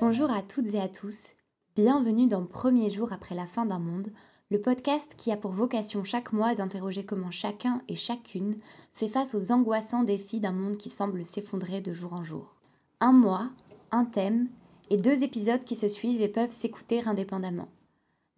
Bonjour 0.00 0.30
à 0.30 0.40
toutes 0.40 0.72
et 0.72 0.80
à 0.80 0.88
tous. 0.88 1.26
Bienvenue 1.76 2.26
dans 2.26 2.46
Premier 2.46 2.88
jour 2.88 3.12
après 3.12 3.34
la 3.34 3.44
fin 3.44 3.66
d'un 3.66 3.78
monde, 3.78 4.08
le 4.50 4.58
podcast 4.58 5.14
qui 5.18 5.30
a 5.30 5.36
pour 5.36 5.52
vocation 5.52 6.04
chaque 6.04 6.32
mois 6.32 6.54
d'interroger 6.54 7.04
comment 7.04 7.30
chacun 7.30 7.82
et 7.86 7.96
chacune 7.96 8.56
fait 8.94 9.08
face 9.08 9.34
aux 9.34 9.52
angoissants 9.52 10.02
défis 10.02 10.40
d'un 10.40 10.52
monde 10.52 10.78
qui 10.78 10.88
semble 10.88 11.26
s'effondrer 11.26 11.82
de 11.82 11.92
jour 11.92 12.14
en 12.14 12.24
jour. 12.24 12.54
Un 13.00 13.12
mois, 13.12 13.50
un 13.90 14.06
thème 14.06 14.48
et 14.88 14.96
deux 14.96 15.22
épisodes 15.22 15.64
qui 15.64 15.76
se 15.76 15.86
suivent 15.86 16.22
et 16.22 16.28
peuvent 16.28 16.50
s'écouter 16.50 17.06
indépendamment. 17.06 17.68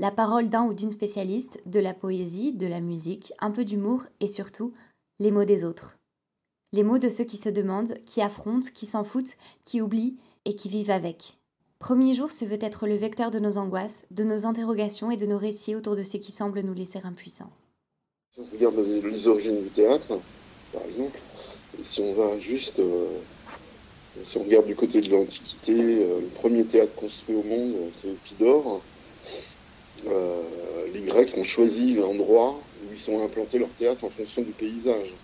La 0.01 0.11
parole 0.11 0.49
d'un 0.49 0.65
ou 0.65 0.75
d'une 0.75 0.91
spécialiste, 0.91 1.63
de 1.67 1.79
la 1.79 1.95
poésie, 1.95 2.53
de 2.53 2.67
la 2.67 2.81
musique, 2.81 3.33
un 3.39 3.53
peu 3.53 3.65
d'humour 3.65 4.03
et 4.19 4.27
surtout 4.27 4.73
les 5.21 5.31
mots 5.31 5.45
des 5.45 5.65
autres. 5.65 5.97
Les 6.73 6.83
mots 6.83 6.99
de 6.99 7.09
ceux 7.09 7.25
qui 7.25 7.37
se 7.37 7.51
demandent, 7.51 7.95
qui 8.05 8.21
affrontent, 8.21 8.71
qui 8.75 8.87
s'en 8.87 9.05
foutent, 9.05 9.37
qui 9.65 9.81
oublient 9.81 10.19
et 10.45 10.57
qui 10.57 10.69
vivent 10.69 10.91
avec. 10.91 11.39
Premier 11.83 12.15
jour 12.15 12.31
se 12.31 12.45
veut 12.45 12.61
être 12.61 12.87
le 12.87 12.95
vecteur 12.95 13.33
de 13.33 13.41
nos 13.41 13.59
angoisses, 13.59 14.03
de 14.13 14.23
nos 14.23 14.47
interrogations 14.47 15.11
et 15.11 15.17
de 15.17 15.27
nos 15.27 15.37
récits 15.37 15.75
autour 15.75 15.97
de 15.97 16.05
ce 16.05 16.17
qui 16.17 16.31
semble 16.31 16.61
nous 16.61 16.75
laisser 16.75 17.01
impuissants. 17.03 17.51
Si 18.33 18.39
on 18.39 18.47
regarde 18.53 18.77
les 19.03 19.27
origines 19.27 19.61
du 19.61 19.69
théâtre, 19.69 20.21
par 20.73 20.83
exemple, 20.85 21.19
et 21.77 21.83
si 21.83 22.01
on 22.01 22.15
va 22.15 22.39
juste, 22.39 22.79
euh, 22.79 23.09
si 24.23 24.39
on 24.39 24.45
regarde 24.45 24.67
du 24.67 24.77
côté 24.77 25.01
de 25.01 25.11
l'Antiquité, 25.11 25.75
euh, 25.75 26.21
le 26.21 26.29
premier 26.29 26.65
théâtre 26.65 26.95
construit 26.95 27.35
au 27.35 27.43
monde, 27.43 27.75
qui 27.97 28.07
est 28.07 28.13
Épidore, 28.13 28.81
euh, 30.07 30.41
les 30.95 31.01
Grecs 31.01 31.35
ont 31.37 31.43
choisi 31.43 31.95
l'endroit 31.95 32.61
où 32.85 32.95
ils 32.95 33.11
ont 33.11 33.25
implanté 33.25 33.59
leur 33.59 33.71
théâtre 33.71 34.05
en 34.05 34.09
fonction 34.09 34.43
du 34.43 34.53
paysage. 34.53 35.15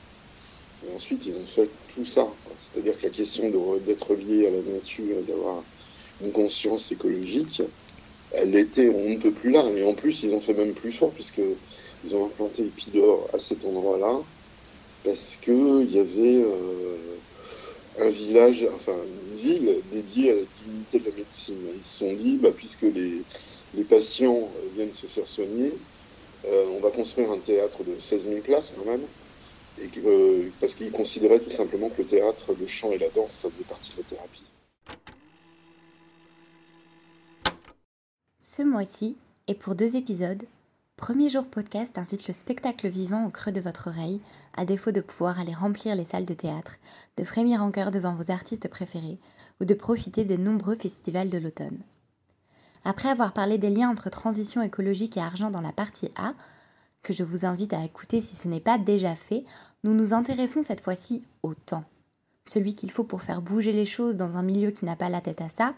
Et 0.85 0.93
ensuite, 0.93 1.25
ils 1.25 1.37
ont 1.37 1.47
fait 1.47 1.71
tout 1.95 2.05
ça. 2.05 2.27
C'est-à-dire 2.59 2.99
que 2.99 3.05
la 3.05 3.13
question 3.13 3.49
d'être 3.87 4.15
lié 4.17 4.49
à 4.49 4.51
la 4.51 4.63
nature, 4.63 5.23
d'avoir 5.29 5.63
une 6.23 6.33
conscience 6.33 6.91
écologique, 6.93 7.63
elle 8.33 8.55
était, 8.57 8.89
on 8.89 9.09
ne 9.11 9.17
peut 9.17 9.31
plus 9.31 9.51
là. 9.51 9.65
Et 9.77 9.85
en 9.85 9.95
plus, 9.95 10.23
ils 10.23 10.35
ont 10.35 10.41
fait 10.41 10.55
même 10.55 10.73
plus 10.73 10.93
fort, 10.93 11.11
puisqu'ils 11.11 12.15
ont 12.15 12.27
implanté 12.27 12.63
Épidore 12.63 13.29
à 13.33 13.39
cet 13.39 13.65
endroit-là, 13.65 14.21
parce 15.05 15.39
qu'il 15.41 15.91
y 15.91 15.99
avait 15.99 16.43
euh, 16.43 16.97
un 18.01 18.11
village, 18.11 18.67
enfin 18.75 18.95
une 19.31 19.39
ville 19.39 19.77
dédiée 19.93 20.31
à 20.33 20.35
la 20.35 20.43
dignité 20.65 20.99
de 20.99 21.11
la 21.11 21.17
médecine. 21.17 21.59
Ils 21.75 21.83
se 21.83 21.99
sont 21.99 22.13
dit, 22.15 22.37
bah, 22.37 22.51
puisque 22.55 22.83
les, 22.83 23.23
patients 23.85 24.51
viennent 24.75 24.93
se 24.93 25.07
faire 25.07 25.27
soigner, 25.27 25.73
euh, 26.47 26.65
on 26.77 26.81
va 26.81 26.91
construire 26.91 27.31
un 27.31 27.39
théâtre 27.39 27.85
de 27.85 27.99
16 27.99 28.29
000 28.29 28.41
places 28.41 28.75
quand 28.77 28.91
même, 28.91 29.03
euh, 30.05 30.49
parce 30.61 30.75
qu'ils 30.75 30.91
considéraient 30.91 31.41
tout 31.41 31.51
simplement 31.51 31.89
que 31.89 32.03
le 32.03 32.09
théâtre, 32.09 32.55
le 32.59 32.67
chant 32.67 32.93
et 32.93 32.99
la 32.99 33.09
danse, 33.09 33.33
ça 33.33 33.51
faisait 33.51 33.65
partie 33.65 33.93
de 33.93 33.99
la 33.99 34.03
thérapie. 34.05 34.45
Ce 38.59 38.65
mois-ci, 38.65 39.17
et 39.47 39.55
pour 39.55 39.77
deux 39.77 39.95
épisodes, 39.95 40.43
Premier 40.97 41.29
jour 41.29 41.47
podcast 41.47 41.97
invite 41.97 42.27
le 42.27 42.35
spectacle 42.35 42.89
vivant 42.89 43.25
au 43.25 43.31
creux 43.31 43.53
de 43.53 43.61
votre 43.61 43.87
oreille, 43.87 44.21
à 44.57 44.65
défaut 44.65 44.91
de 44.91 45.01
pouvoir 45.01 45.39
aller 45.39 45.55
remplir 45.55 45.95
les 45.95 46.05
salles 46.05 46.25
de 46.25 46.35
théâtre, 46.35 46.75
de 47.19 47.23
frémir 47.23 47.63
en 47.63 47.71
cœur 47.71 47.93
devant 47.93 48.17
vos 48.17 48.33
artistes 48.33 48.67
préférés 48.67 49.21
ou 49.61 49.65
de 49.65 49.75
profiter 49.75 50.25
des 50.25 50.39
nombreux 50.39 50.75
festivals 50.75 51.31
de 51.31 51.39
l'automne. 51.39 51.79
Après 52.85 53.09
avoir 53.09 53.33
parlé 53.33 53.59
des 53.59 53.71
liens 53.71 53.91
entre 53.91 54.11
transition 54.11 54.61
écologique 54.61 55.17
et 55.17 55.21
argent 55.21 55.53
dans 55.53 55.61
la 55.61 55.71
partie 55.71 56.11
A, 56.17 56.35
que 57.05 57.13
je 57.13 57.23
vous 57.23 57.45
invite 57.45 57.75
à 57.75 57.85
écouter 57.85 58.21
si 58.21 58.35
ce 58.35 58.49
n'est 58.49 58.59
pas 58.59 58.77
déjà 58.77 59.15
fait, 59.15 59.45
nous 59.85 59.95
nous 59.95 60.15
intéressons 60.15 60.63
cette 60.63 60.83
fois-ci 60.83 61.23
au 61.45 61.55
temps. 61.55 61.85
Celui 62.45 62.75
qu'il 62.75 62.91
faut 62.91 63.05
pour 63.05 63.23
faire 63.23 63.41
bouger 63.41 63.71
les 63.71 63.87
choses 63.87 64.17
dans 64.17 64.37
un 64.37 64.43
milieu 64.43 64.73
qui 64.73 64.85
n'a 64.85 64.97
pas 64.97 65.11
la 65.11 65.21
tête 65.21 65.43
à 65.43 65.49
ça, 65.49 65.75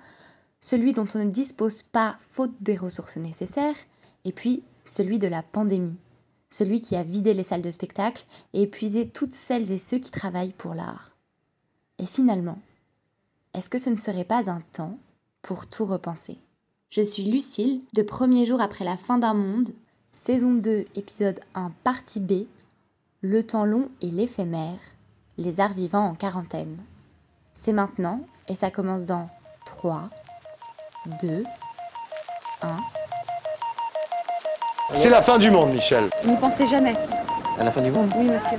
celui 0.61 0.93
dont 0.93 1.07
on 1.15 1.19
ne 1.19 1.31
dispose 1.31 1.83
pas 1.83 2.17
faute 2.21 2.55
des 2.61 2.77
ressources 2.77 3.17
nécessaires, 3.17 3.77
et 4.25 4.33
puis 4.33 4.63
celui 4.85 5.19
de 5.19 5.29
la 5.29 5.43
pandémie, 5.43 5.97
celui 6.51 6.81
qui 6.81 6.97
a 6.97 7.03
vidé 7.03 7.33
les 7.33 7.45
salles 7.45 7.63
de 7.63 7.71
spectacle 7.71 8.27
et 8.53 8.63
épuisé 8.63 9.09
toutes 9.09 9.33
celles 9.33 9.71
et 9.71 9.79
ceux 9.79 9.99
qui 9.99 10.11
travaillent 10.11 10.53
pour 10.53 10.75
l'art. 10.75 11.17
Et 11.99 12.07
finalement, 12.07 12.59
est-ce 13.55 13.69
que 13.71 13.79
ce 13.79 13.91
ne 13.91 13.97
serait 13.97 14.25
pas 14.25 14.51
un 14.51 14.63
temps 14.73 14.99
pour 15.43 15.67
tout 15.67 15.85
repenser? 15.85 16.39
Je 16.91 17.03
suis 17.03 17.25
Lucille, 17.25 17.83
de 17.95 18.03
Premier 18.03 18.47
jour 18.47 18.61
après 18.61 18.85
la 18.85 18.97
fin 18.97 19.19
d'un 19.19 19.35
monde, 19.35 19.71
saison 20.13 20.55
2, 20.55 20.87
épisode 20.97 21.41
1, 21.55 21.73
partie 21.85 22.21
B, 22.21 22.47
Le 23.23 23.47
temps 23.47 23.65
long 23.65 23.91
et 24.01 24.11
l'éphémère, 24.11 24.79
les 25.39 25.61
arts 25.61 25.75
vivants 25.75 26.07
en 26.07 26.15
quarantaine. 26.15 26.79
C'est 27.55 27.73
maintenant 27.73 28.27
et 28.49 28.55
ça 28.55 28.71
commence 28.71 29.05
dans 29.05 29.29
3, 29.67 30.11
2, 31.07 31.45
1. 32.63 32.69
C'est 34.97 35.09
la 35.09 35.23
fin 35.23 35.39
du 35.39 35.51
monde, 35.51 35.73
Michel. 35.73 36.11
Vous 36.25 36.33
ne 36.33 36.37
pensez 36.37 36.67
jamais 36.69 36.95
À 37.59 37.65
la 37.65 37.71
fin 37.71 37.81
du 37.81 37.91
monde 37.91 38.11
Oui, 38.17 38.27
monsieur. 38.27 38.59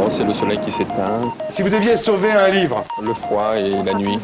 Oh, 0.00 0.08
c'est 0.16 0.22
le 0.24 0.32
soleil 0.34 0.60
qui 0.64 0.70
s'éteint, 0.70 1.32
Si 1.50 1.62
vous 1.62 1.68
deviez 1.70 1.96
sauver 1.96 2.30
un 2.30 2.48
livre, 2.48 2.84
le 3.02 3.14
froid 3.14 3.56
et 3.56 3.82
la 3.82 3.94
nuit. 3.94 4.18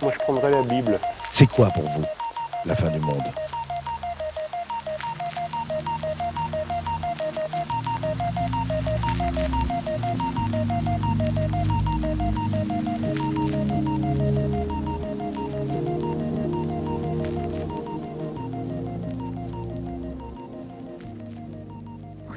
moi 0.00 0.10
je 0.12 0.18
prendrais 0.20 0.50
la 0.50 0.62
Bible. 0.62 0.98
C'est 1.32 1.46
quoi 1.48 1.66
pour 1.68 1.82
vous 1.82 2.04
la 2.64 2.74
fin 2.76 2.88
du 2.88 3.00
monde? 3.00 3.22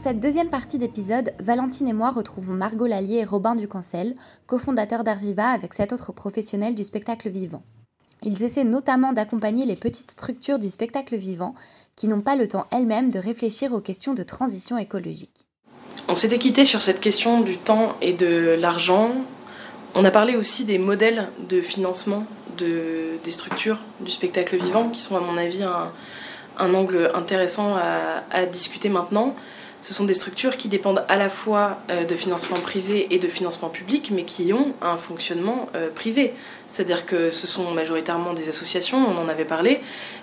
Cette 0.02 0.20
deuxième 0.20 0.50
partie 0.50 0.80
d'épisode, 0.80 1.32
Valentine 1.38 1.88
et 1.88 1.94
moi 1.94 2.10
retrouvons 2.10 2.54
Margot 2.54 2.88
Lallier 2.88 3.18
et 3.18 3.24
Robin 3.24 3.54
Ducancel, 3.54 4.16
cofondateurs 4.48 5.04
d'Arviva 5.04 5.50
avec 5.50 5.76
sept 5.76 5.94
autres 5.94 6.12
professionnels 6.12 6.74
du 6.74 6.84
spectacle 6.84 7.30
vivant. 7.30 7.62
Ils 8.24 8.42
essaient 8.42 8.64
notamment 8.64 9.14
d'accompagner 9.14 9.68
les 9.68 9.76
petites 9.76 10.10
structures 10.10 10.58
du 10.58 10.72
spectacle 10.72 11.18
vivant 11.18 11.54
qui 11.96 12.08
n'ont 12.08 12.22
pas 12.22 12.36
le 12.36 12.48
temps 12.48 12.66
elles-mêmes 12.72 13.12
de 13.12 13.20
réfléchir 13.20 13.74
aux 13.74 13.80
questions 13.80 14.16
de 14.16 14.24
transition 14.24 14.80
écologique. 14.80 15.46
On 16.08 16.16
s'était 16.16 16.40
quitté 16.40 16.66
sur 16.66 16.82
cette 16.82 17.00
question 17.00 17.42
du 17.42 17.60
temps 17.60 17.96
et 18.02 18.14
de 18.14 18.58
l'argent. 18.60 19.12
On 19.94 20.04
a 20.04 20.10
parlé 20.10 20.36
aussi 20.36 20.66
des 20.66 20.80
modèles 20.80 21.30
de 21.48 21.62
financement 21.62 22.26
de, 22.58 23.20
des 23.24 23.32
structures 23.32 23.78
du 24.00 24.12
spectacle 24.12 24.58
vivant, 24.58 24.90
qui 24.90 25.00
sont 25.00 25.16
à 25.16 25.20
mon 25.20 25.38
avis 25.38 25.62
un, 25.62 26.74
angle 26.74 27.12
intéressant 27.14 27.76
à 27.76 28.46
discuter 28.48 28.90
maintenant. 28.90 29.36
Ce 29.82 29.96
sont 29.96 30.06
des 30.06 30.14
structures 30.14 30.58
qui 30.58 30.70
dépendent 30.70 31.04
à 31.08 31.18
la 31.18 31.28
fois 31.28 31.80
euh, 31.90 32.06
de 32.06 32.16
financement 32.16 32.58
privé 32.58 33.08
et 33.14 33.18
de 33.18 33.28
financement 33.28 33.70
public, 33.70 34.12
mais 34.14 34.26
qui 34.26 34.54
ont 34.54 34.74
un 34.80 34.96
fonctionnement 34.96 35.70
euh, 35.76 35.90
privé. 35.90 36.36
C'est-à-dire 36.68 37.08
que 37.08 37.32
ce 37.32 37.48
sont 37.48 37.72
majoritairement 37.72 38.34
des 38.34 38.48
associations, 38.48 39.00
on 39.00 39.18
en 39.18 39.28
avait 39.28 39.46
parlé, 39.46 39.82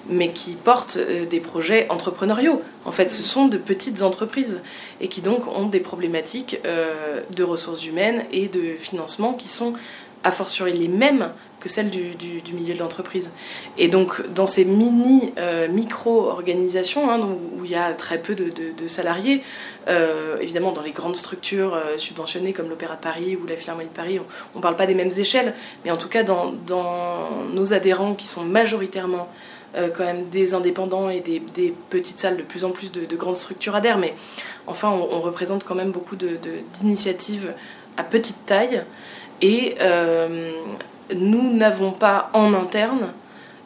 mais 0.08 0.32
qui 0.32 0.54
portent 0.54 0.98
euh, 0.98 1.26
des 1.26 1.40
projets 1.40 1.86
entrepreneuriaux. 1.90 2.62
En 2.84 2.92
fait, 2.92 3.10
ce 3.10 3.24
sont 3.24 3.48
de 3.48 3.58
petites 3.58 4.02
entreprises 4.02 4.60
et 5.00 5.08
qui 5.08 5.22
donc 5.22 5.48
ont 5.48 5.66
des 5.66 5.80
problématiques 5.80 6.58
de 6.64 7.42
ressources 7.42 7.84
humaines 7.84 8.24
et 8.32 8.48
de 8.48 8.76
financement 8.78 9.34
qui 9.34 9.48
sont 9.48 9.74
a 10.24 10.32
fortiori 10.32 10.72
les 10.72 10.88
mêmes 10.88 11.32
que 11.60 11.68
celles 11.68 11.90
du, 11.90 12.14
du, 12.14 12.52
milieu 12.52 12.74
de 12.74 12.78
l'entreprise. 12.78 13.30
Et 13.78 13.88
donc, 13.88 14.26
dans 14.32 14.46
ces 14.46 14.64
mini, 14.64 15.32
euh, 15.38 15.66
micro-organisations, 15.68 17.10
hein, 17.10 17.20
où 17.56 17.64
il 17.64 17.70
y 17.70 17.74
a 17.74 17.92
très 17.94 18.18
peu 18.18 18.34
de, 18.34 18.50
de, 18.50 18.88
salariés, 18.88 19.42
euh, 19.88 20.38
évidemment, 20.38 20.72
dans 20.72 20.82
les 20.82 20.92
grandes 20.92 21.16
structures 21.16 21.74
euh, 21.74 21.98
subventionnées 21.98 22.52
comme 22.52 22.68
l'Opéra 22.68 22.94
de 22.94 23.00
Paris 23.00 23.36
ou 23.36 23.46
la 23.46 23.56
Philharmonie 23.56 23.88
de 23.88 23.94
Paris, 23.94 24.20
on 24.54 24.58
ne 24.58 24.62
parle 24.62 24.76
pas 24.76 24.86
des 24.86 24.94
mêmes 24.94 25.10
échelles, 25.16 25.54
mais 25.84 25.90
en 25.90 25.96
tout 25.96 26.08
cas, 26.08 26.22
dans, 26.22 26.52
dans 26.66 27.28
nos 27.52 27.72
adhérents 27.72 28.14
qui 28.14 28.26
sont 28.26 28.44
majoritairement 28.44 29.28
quand 29.74 30.04
même 30.04 30.30
des 30.30 30.54
indépendants 30.54 31.10
et 31.10 31.20
des, 31.20 31.40
des, 31.40 31.74
petites 31.90 32.18
salles, 32.18 32.38
de 32.38 32.42
plus 32.42 32.64
en 32.64 32.70
plus 32.70 32.90
de, 32.90 33.04
de 33.04 33.16
grandes 33.16 33.36
structures 33.36 33.76
adhèrent, 33.76 33.98
mais 33.98 34.14
enfin, 34.66 34.88
on, 34.88 35.16
on, 35.16 35.20
représente 35.20 35.64
quand 35.64 35.74
même 35.74 35.90
beaucoup 35.90 36.16
d'initiatives 36.16 37.52
à 37.98 38.02
petite 38.02 38.46
taille. 38.46 38.82
Et 39.40 39.76
euh, 39.80 40.52
nous 41.14 41.54
n'avons 41.54 41.92
pas 41.92 42.30
en 42.32 42.54
interne 42.54 43.12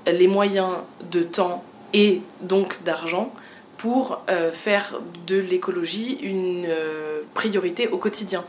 les 0.07 0.27
moyens 0.27 0.71
de 1.11 1.23
temps 1.23 1.63
et 1.95 2.23
donc 2.41 2.83
d'argent 2.83 3.33
pour 3.79 4.21
euh, 4.29 4.53
faire 4.53 5.01
de 5.27 5.37
l'écologie 5.37 6.19
une 6.23 6.67
euh, 6.69 7.23
priorité 7.35 7.89
au 7.89 7.99
quotidien. 7.99 8.45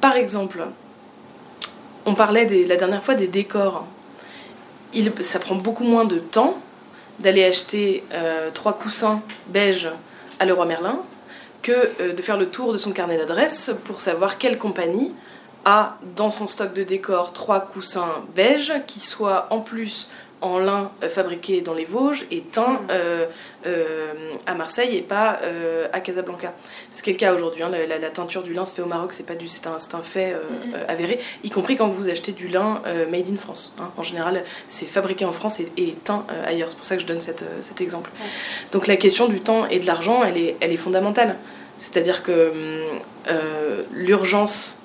Par 0.00 0.16
exemple, 0.16 0.66
on 2.06 2.14
parlait 2.14 2.46
la 2.66 2.76
dernière 2.76 3.02
fois 3.02 3.14
des 3.14 3.26
décors. 3.26 3.86
Ça 5.20 5.38
prend 5.38 5.54
beaucoup 5.54 5.84
moins 5.84 6.04
de 6.04 6.18
temps 6.18 6.58
d'aller 7.18 7.44
acheter 7.44 8.02
trois 8.54 8.72
coussins 8.72 9.20
beige 9.48 9.90
à 10.40 10.46
Leroy 10.46 10.64
Merlin 10.64 10.98
que 11.62 12.10
de 12.10 12.22
faire 12.22 12.38
le 12.38 12.48
tour 12.48 12.72
de 12.72 12.78
son 12.78 12.90
carnet 12.90 13.18
d'adresses 13.18 13.70
pour 13.84 14.00
savoir 14.00 14.38
quelle 14.38 14.58
compagnie 14.58 15.12
a 15.64 15.98
dans 16.16 16.30
son 16.30 16.48
stock 16.48 16.72
de 16.74 16.82
décor 16.82 17.32
trois 17.32 17.60
coussins 17.60 18.24
beige 18.34 18.72
qui 18.86 19.00
soient 19.00 19.46
en 19.50 19.60
plus 19.60 20.08
en 20.42 20.58
lin 20.58 20.90
euh, 21.02 21.08
fabriqué 21.08 21.60
dans 21.60 21.74
les 21.74 21.84
Vosges 21.84 22.26
et 22.30 22.40
teint 22.40 22.72
mm. 22.72 22.86
euh, 22.90 23.26
euh, 23.66 24.12
à 24.46 24.54
Marseille 24.54 24.96
et 24.96 25.02
pas 25.02 25.38
à 25.92 26.00
Casablanca. 26.00 26.54
Ce 26.92 27.02
qui 27.02 27.10
est 27.10 27.12
le 27.12 27.18
cas 27.18 27.34
aujourd'hui. 27.34 27.62
Hein. 27.62 27.70
La, 27.70 28.10
teinture 28.10 28.42
du 28.42 28.54
lin 28.54 28.66
se 28.66 28.74
fait 28.74 28.82
au 28.82 28.86
Maroc, 28.86 29.12
c'est 29.12 29.26
pas 29.26 29.34
du, 29.34 29.48
c'est 29.48 29.66
un, 29.66 29.76
un, 29.76 30.02
fait 30.02 30.34
mm, 30.34 30.70
mm. 30.70 30.74
avéré. 30.88 31.20
Y 31.44 31.50
compris 31.50 31.76
quand 31.76 31.88
vous 31.88 32.08
achetez 32.08 32.32
du 32.32 32.48
lin 32.48 32.82
made 33.10 33.28
in 33.28 33.36
France. 33.36 33.74
Hein. 33.78 33.90
En 33.96 34.02
général, 34.02 34.44
c'est 34.68 34.86
fabriqué 34.86 35.24
en 35.24 35.32
France 35.32 35.60
et, 35.60 35.94
teint 36.04 36.24
ailleurs. 36.46 36.70
C'est 36.70 36.76
pour 36.76 36.86
ça 36.86 36.96
que 36.96 37.02
je 37.02 37.06
donne 37.06 37.20
cet 37.20 37.80
exemple. 37.80 38.10
Donc 38.72 38.86
la 38.86 38.96
question 38.96 39.28
du 39.28 39.40
temps 39.40 39.66
et 39.66 39.78
de 39.78 39.86
l'argent, 39.86 40.24
elle 40.24 40.38
est, 40.38 40.56
elle 40.60 40.72
est 40.72 40.78
fondamentale. 40.78 41.36
C'est-à-dire 41.76 42.22
que 42.22 42.52
l'urgence, 43.92 44.79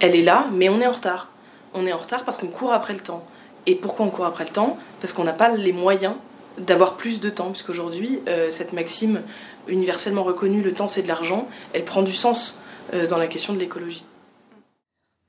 elle 0.00 0.16
est 0.16 0.22
là, 0.22 0.48
mais 0.52 0.68
on 0.68 0.80
est 0.80 0.86
en 0.86 0.92
retard. 0.92 1.28
On 1.74 1.86
est 1.86 1.92
en 1.92 1.98
retard 1.98 2.24
parce 2.24 2.38
qu'on 2.38 2.48
court 2.48 2.72
après 2.72 2.94
le 2.94 3.00
temps. 3.00 3.24
Et 3.66 3.74
pourquoi 3.74 4.06
on 4.06 4.10
court 4.10 4.24
après 4.24 4.44
le 4.44 4.50
temps? 4.50 4.78
Parce 5.00 5.12
qu'on 5.12 5.24
n'a 5.24 5.32
pas 5.32 5.54
les 5.54 5.72
moyens 5.72 6.14
d'avoir 6.58 6.96
plus 6.96 7.20
de 7.20 7.30
temps, 7.30 7.50
puisqu'aujourd'hui, 7.50 8.20
euh, 8.28 8.50
cette 8.50 8.72
maxime 8.72 9.22
universellement 9.68 10.24
reconnue, 10.24 10.62
le 10.62 10.74
temps 10.74 10.88
c'est 10.88 11.02
de 11.02 11.08
l'argent, 11.08 11.48
elle 11.72 11.84
prend 11.84 12.02
du 12.02 12.12
sens 12.12 12.60
euh, 12.94 13.06
dans 13.06 13.18
la 13.18 13.28
question 13.28 13.52
de 13.52 13.58
l'écologie. 13.58 14.04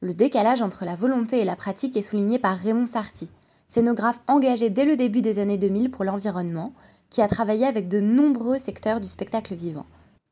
Le 0.02 0.14
décalage 0.14 0.62
entre 0.62 0.84
la 0.84 0.96
volonté 0.96 1.42
et 1.42 1.46
la 1.46 1.56
pratique 1.56 1.96
est 1.96 2.02
souligné 2.02 2.40
par 2.40 2.58
Raymond 2.58 2.88
Sarti, 2.88 3.30
scénographe 3.68 4.20
engagé 4.28 4.70
dès 4.70 4.86
le 4.86 4.96
début 4.96 5.22
des 5.22 5.40
années 5.40 5.58
2000 5.58 5.92
pour 5.92 6.04
l'environnement, 6.04 6.74
qui 7.10 7.22
a 7.22 7.28
travaillé 7.28 7.66
avec 7.66 7.88
de 7.88 8.00
nombreux 8.00 8.58
secteurs 8.58 9.00
du 9.00 9.08
spectacle 9.08 9.54
vivant. 9.54 9.86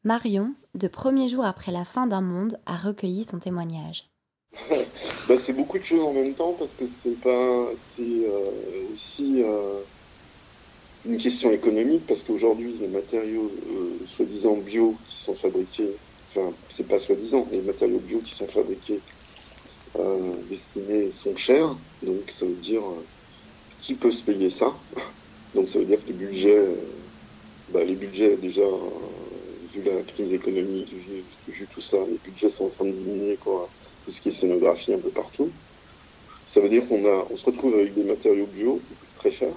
Marion, 0.03 0.53
de 0.75 0.87
premier 0.87 1.29
jour 1.29 1.45
après 1.45 1.71
la 1.71 1.85
fin 1.85 2.07
d'un 2.07 2.21
monde, 2.21 2.57
a 2.65 2.77
recueilli 2.77 3.25
son 3.25 3.37
témoignage. 3.37 4.09
bah, 5.27 5.37
c'est 5.37 5.53
beaucoup 5.53 5.77
de 5.77 5.83
choses 5.83 6.03
en 6.05 6.13
même 6.13 6.33
temps 6.33 6.53
parce 6.57 6.73
que 6.73 6.87
c'est 6.87 7.19
pas 7.21 7.67
c'est 7.77 8.01
euh, 8.01 8.91
aussi 8.91 9.43
euh, 9.43 9.79
une 11.05 11.17
question 11.17 11.51
économique 11.51 12.05
parce 12.07 12.23
qu'aujourd'hui 12.23 12.75
les 12.79 12.87
matériaux 12.87 13.51
euh, 13.69 14.05
soi-disant 14.05 14.57
bio 14.57 14.95
qui 15.07 15.15
sont 15.15 15.35
fabriqués 15.35 15.89
enfin 16.29 16.51
c'est 16.67 16.87
pas 16.87 16.99
soi-disant 16.99 17.47
les 17.51 17.61
matériaux 17.61 17.99
bio 17.99 18.19
qui 18.19 18.33
sont 18.33 18.47
fabriqués 18.47 18.99
destinés 20.49 21.11
sont 21.11 21.35
chers. 21.35 21.75
Donc 22.03 22.29
ça 22.29 22.45
veut 22.45 22.53
dire 22.53 22.83
qui 23.81 23.95
peut 23.95 24.11
se 24.11 24.23
payer 24.23 24.49
ça? 24.49 24.73
Donc 25.55 25.67
ça 25.67 25.79
veut 25.79 25.85
dire 25.85 26.03
que 26.03 26.07
les 26.07 26.13
budgets 26.13 26.65
bah, 27.69 27.83
les 27.83 27.95
budgets 27.95 28.35
déjà 28.37 28.65
vu 29.73 29.83
la 29.83 30.01
crise 30.03 30.33
économique 30.33 30.93
vu, 30.93 31.23
vu, 31.47 31.67
tout 31.71 31.81
ça 31.81 31.97
les 32.07 32.19
budgets 32.23 32.49
sont 32.49 32.65
en 32.65 32.69
train 32.69 32.85
de 32.85 32.91
diminuer 32.91 33.37
quoi 33.37 33.69
tout 34.09 34.15
ce 34.15 34.21
qui 34.21 34.29
est 34.29 34.31
scénographie 34.31 34.91
un 34.91 34.97
peu 34.97 35.09
partout. 35.09 35.51
Ça 36.51 36.59
veut 36.61 36.69
dire 36.69 36.87
qu'on 36.87 37.05
a, 37.05 37.27
on 37.29 37.37
se 37.37 37.45
retrouve 37.45 37.75
avec 37.75 37.93
des 37.93 38.03
matériaux 38.03 38.47
bio 38.47 38.81
qui 38.87 38.95
coûtent 38.95 39.15
très 39.17 39.31
cher 39.31 39.49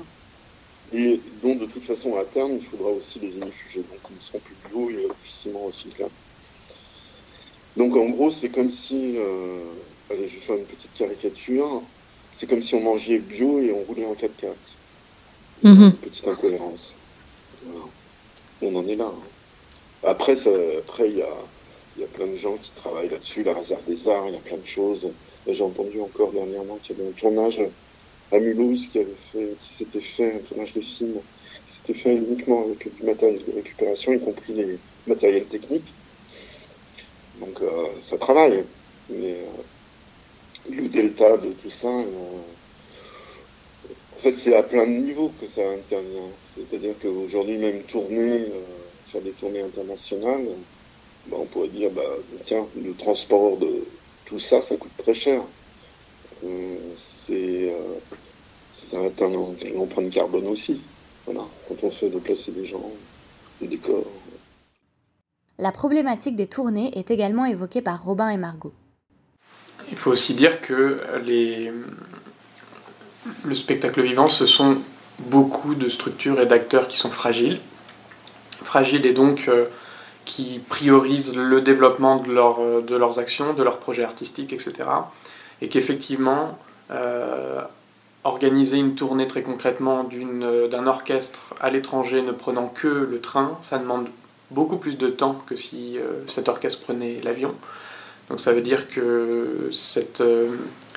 et 0.93 1.19
dont 1.43 1.55
de 1.55 1.65
toute 1.65 1.85
façon 1.85 2.19
à 2.19 2.25
terme 2.25 2.53
il 2.61 2.67
faudra 2.67 2.91
aussi 2.91 3.19
les 3.19 3.43
infuger. 3.43 3.81
Donc 3.81 3.99
ils 4.11 4.17
ne 4.17 4.21
seront 4.21 4.41
plus 4.41 4.55
bio, 4.69 4.91
ciment 5.25 5.65
aussi 5.65 5.89
là. 5.99 6.05
Donc 7.79 7.97
en 7.97 8.11
gros 8.11 8.31
c'est 8.31 8.51
comme 8.51 8.71
si, 8.71 9.15
euh, 9.17 9.63
allez 10.11 10.29
je 10.29 10.35
vais 10.35 10.41
faire 10.41 10.57
une 10.57 10.67
petite 10.67 10.93
caricature, 10.93 11.81
c'est 12.31 12.47
comme 12.47 12.63
si 12.63 12.75
on 12.75 12.83
mangeait 12.83 13.21
bio 13.21 13.59
et 13.59 13.73
on 13.73 13.83
roulait 13.85 14.05
en 14.05 14.13
4x4. 14.13 14.53
Mhm. 15.63 15.93
petite 15.93 16.29
incohérence. 16.29 16.95
On 18.61 18.75
en 18.75 18.87
est 18.87 18.97
là. 18.97 19.07
Hein. 19.07 19.29
Après, 20.05 20.37
après 20.79 21.09
il 21.09 21.17
y 21.17 21.23
a 21.23 21.29
il 21.97 22.03
y 22.03 22.05
a 22.05 22.09
plein 22.09 22.27
de 22.27 22.37
gens 22.37 22.57
qui 22.57 22.73
travaillent 22.73 23.11
là-dessus, 23.11 23.43
la 23.43 23.55
réserve 23.55 23.85
des 23.87 24.09
arts, 24.09 24.25
il 24.29 24.35
y 24.35 24.37
a 24.37 24.41
plein 24.41 24.57
de 24.57 24.67
choses. 24.67 25.11
J'ai 25.47 25.63
entendu 25.63 26.01
encore 26.01 26.33
dernièrement 26.33 26.79
qu'il 26.83 26.97
y 26.97 27.01
avait 27.01 27.09
un 27.11 27.13
tournage 27.13 27.61
à 28.31 28.39
Mulhouse 28.39 28.89
qui 28.89 28.99
avait 28.99 29.15
fait, 29.33 29.57
qui 29.61 29.75
s'était 29.75 30.01
fait, 30.01 30.37
un 30.37 30.39
tournage 30.39 30.73
de 30.73 30.81
film, 30.81 31.15
qui 31.65 31.73
s'était 31.73 31.95
fait 31.95 32.17
uniquement 32.17 32.63
avec 32.65 32.95
du 32.97 33.03
matériel 33.05 33.43
de 33.45 33.53
récupération, 33.53 34.13
y 34.13 34.21
compris 34.21 34.55
les 34.55 34.79
matériels 35.07 35.45
techniques. 35.45 35.93
Donc 37.41 37.61
euh, 37.61 37.89
ça 38.01 38.17
travaille. 38.17 38.65
Mais 39.11 39.33
euh, 39.33 40.71
le 40.71 40.89
delta 40.89 41.37
de 41.37 41.51
tout 41.51 41.71
ça, 41.71 41.89
euh, 41.89 42.39
en 44.17 44.21
fait 44.21 44.39
c'est 44.39 44.57
à 44.57 44.63
plein 44.63 44.87
de 44.87 44.93
niveaux 44.93 45.33
que 45.41 45.47
ça 45.47 45.63
intervient. 45.69 46.31
C'est-à-dire 46.55 46.95
qu'aujourd'hui 47.03 47.59
même 47.59 47.83
tourner, 47.83 48.47
faire 49.09 49.21
des 49.21 49.33
tournées 49.33 49.63
internationales, 49.63 50.47
bah, 51.27 51.37
on 51.41 51.47
pourrait 51.47 51.69
dire, 51.69 51.91
bah, 51.91 52.03
tiens, 52.45 52.67
le 52.77 52.93
transport 52.95 53.57
de 53.59 53.85
tout 54.27 54.39
ça, 54.39 54.61
ça 54.63 54.77
coûte 54.77 54.93
très 54.99 55.15
cher. 55.15 55.43
Euh, 56.45 56.77
c'est, 56.97 57.73
euh, 57.73 57.99
ça 58.73 59.01
atteint 59.01 59.31
l'empreinte 59.75 60.11
carbone 60.11 60.49
aussi. 60.49 60.81
Voilà, 61.27 61.43
quand 61.69 61.77
on 61.85 61.91
fait 61.91 62.09
déplacer 62.09 62.51
des 62.53 62.65
gens, 62.65 62.91
des 63.61 63.69
décors. 63.69 64.05
La 65.59 65.71
problématique 65.71 66.35
des 66.35 66.49
tournées 66.49 66.91
est 66.99 67.11
également 67.11 67.45
évoquée 67.45 67.83
par 67.83 68.03
Robin 68.03 68.31
et 68.31 68.37
Margot. 68.37 68.73
Il 69.91 69.97
faut 69.97 70.11
aussi 70.11 70.35
dire 70.35 70.61
que 70.61 71.01
les... 71.25 71.71
le 73.45 73.55
spectacle 73.55 74.03
vivant, 74.03 74.27
ce 74.27 74.47
sont 74.47 74.79
beaucoup 75.19 75.75
de 75.75 75.89
structures 75.89 76.41
et 76.41 76.47
d'acteurs 76.47 76.89
qui 76.89 76.97
sont 76.97 77.11
fragiles. 77.11 77.61
Fragiles 78.65 79.07
et 79.07 79.13
donc 79.13 79.49
euh, 79.49 79.67
qui 80.25 80.61
priorisent 80.69 81.37
le 81.37 81.61
développement 81.61 82.17
de, 82.17 82.31
euh, 82.31 82.81
de 82.81 82.97
leurs 82.97 83.19
actions, 83.19 83.55
de 83.55 83.63
leurs 83.63 83.79
projets 83.79 84.05
artistiques, 84.05 84.53
etc. 84.53 84.85
Et 85.61 85.69
qu'effectivement, 85.69 86.59
euh, 86.91 87.61
organiser 88.25 88.79
une 88.79 88.95
tournée 88.95 89.27
très 89.27 89.43
concrètement 89.43 90.09
euh, 90.13 90.69
d'un 90.69 90.87
orchestre 90.87 91.55
à 91.61 91.71
l'étranger 91.71 92.23
ne 92.23 92.33
prenant 92.33 92.69
que 92.69 92.89
le 92.89 93.21
train, 93.21 93.59
ça 93.63 93.79
demande 93.79 94.09
beaucoup 94.51 94.77
plus 94.77 94.99
de 94.99 95.09
temps 95.09 95.43
que 95.47 95.57
si 95.57 95.99
cet 96.29 96.51
orchestre 96.51 96.83
prenait 96.83 97.21
l'avion. 97.25 97.55
Donc 98.29 98.39
ça 98.39 98.53
veut 98.53 98.61
dire 98.61 98.91
que 98.91 99.71
cette, 99.73 100.23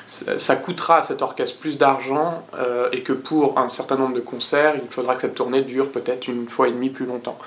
ça 0.08 0.56
coûtera 0.58 0.98
à 0.98 1.02
cet 1.02 1.22
orchestre 1.22 1.58
plus 1.60 1.78
d'argent 1.78 2.46
et 2.92 3.02
que 3.02 3.14
pour 3.14 3.58
un 3.58 3.70
certain 3.70 3.96
nombre 3.96 4.14
de 4.14 4.20
concerts, 4.20 4.76
il 4.76 4.90
faudra 4.90 5.16
que 5.16 5.22
cette 5.22 5.36
tournée 5.36 5.62
dure 5.62 5.90
peut-être 5.90 6.28
une 6.28 6.50
fois 6.50 6.68
et 6.68 6.72
demie 6.72 6.90
plus 6.90 7.06
longtemps. 7.06 7.38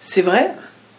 C'est 0.00 0.22
vrai, 0.22 0.52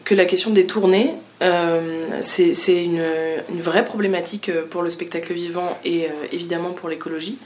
que 0.03 0.15
la 0.15 0.25
question 0.25 0.51
des 0.51 0.68
tournées, 0.68 1.15
euh, 1.42 2.19
c'est 2.21 2.83
une, 2.83 3.03
vraie 3.50 3.86
problématique 3.86 4.50
euh, 4.50 4.65
pour 4.65 4.83
le 4.83 4.89
spectacle 4.89 5.34
vivant 5.34 5.77
et 5.84 6.05
euh, 6.05 6.10
évidemment 6.31 6.72
pour 6.72 6.89
l'écologie. 6.89 7.38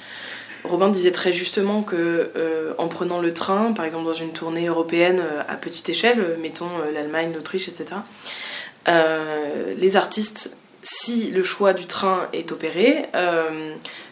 Robin 0.66 0.90
disait 0.90 1.12
très 1.12 1.32
justement 1.32 1.84
que 1.84 2.32
en 2.80 2.88
prenant 2.88 3.22
le 3.22 3.32
train, 3.36 3.72
par 3.74 3.86
exemple 3.86 4.06
dans 4.06 4.14
une 4.14 4.32
tournée 4.32 4.66
européenne 4.66 5.22
à 5.48 5.58
petite 5.58 5.88
échelle, 5.90 6.40
mettons 6.42 6.72
l'Allemagne, 6.92 7.32
l'Autriche, 7.36 7.68
etc., 7.68 7.98
les 8.88 9.96
artistes, 9.96 10.58
si 10.82 11.30
le 11.30 11.44
choix 11.44 11.74
du 11.74 11.86
train 11.86 12.30
est 12.34 12.52
opéré, 12.52 13.06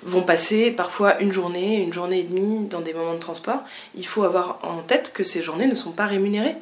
vont 0.04 0.22
passer 0.22 0.70
parfois 0.70 1.20
une 1.22 1.32
journée, 1.32 1.78
une 1.78 1.92
journée 1.92 2.20
et 2.20 2.24
demie 2.24 2.68
dans 2.68 2.82
des 2.82 2.94
moments 2.94 3.16
de 3.16 3.20
transport. 3.20 3.64
Il 3.96 4.06
faut 4.06 4.22
avoir 4.22 4.60
en 4.62 4.84
tête 4.84 5.12
que 5.12 5.24
ces 5.24 5.42
journées 5.42 5.66
ne 5.66 5.74
sont 5.74 5.92
pas 5.92 6.06
rémunérées. 6.06 6.58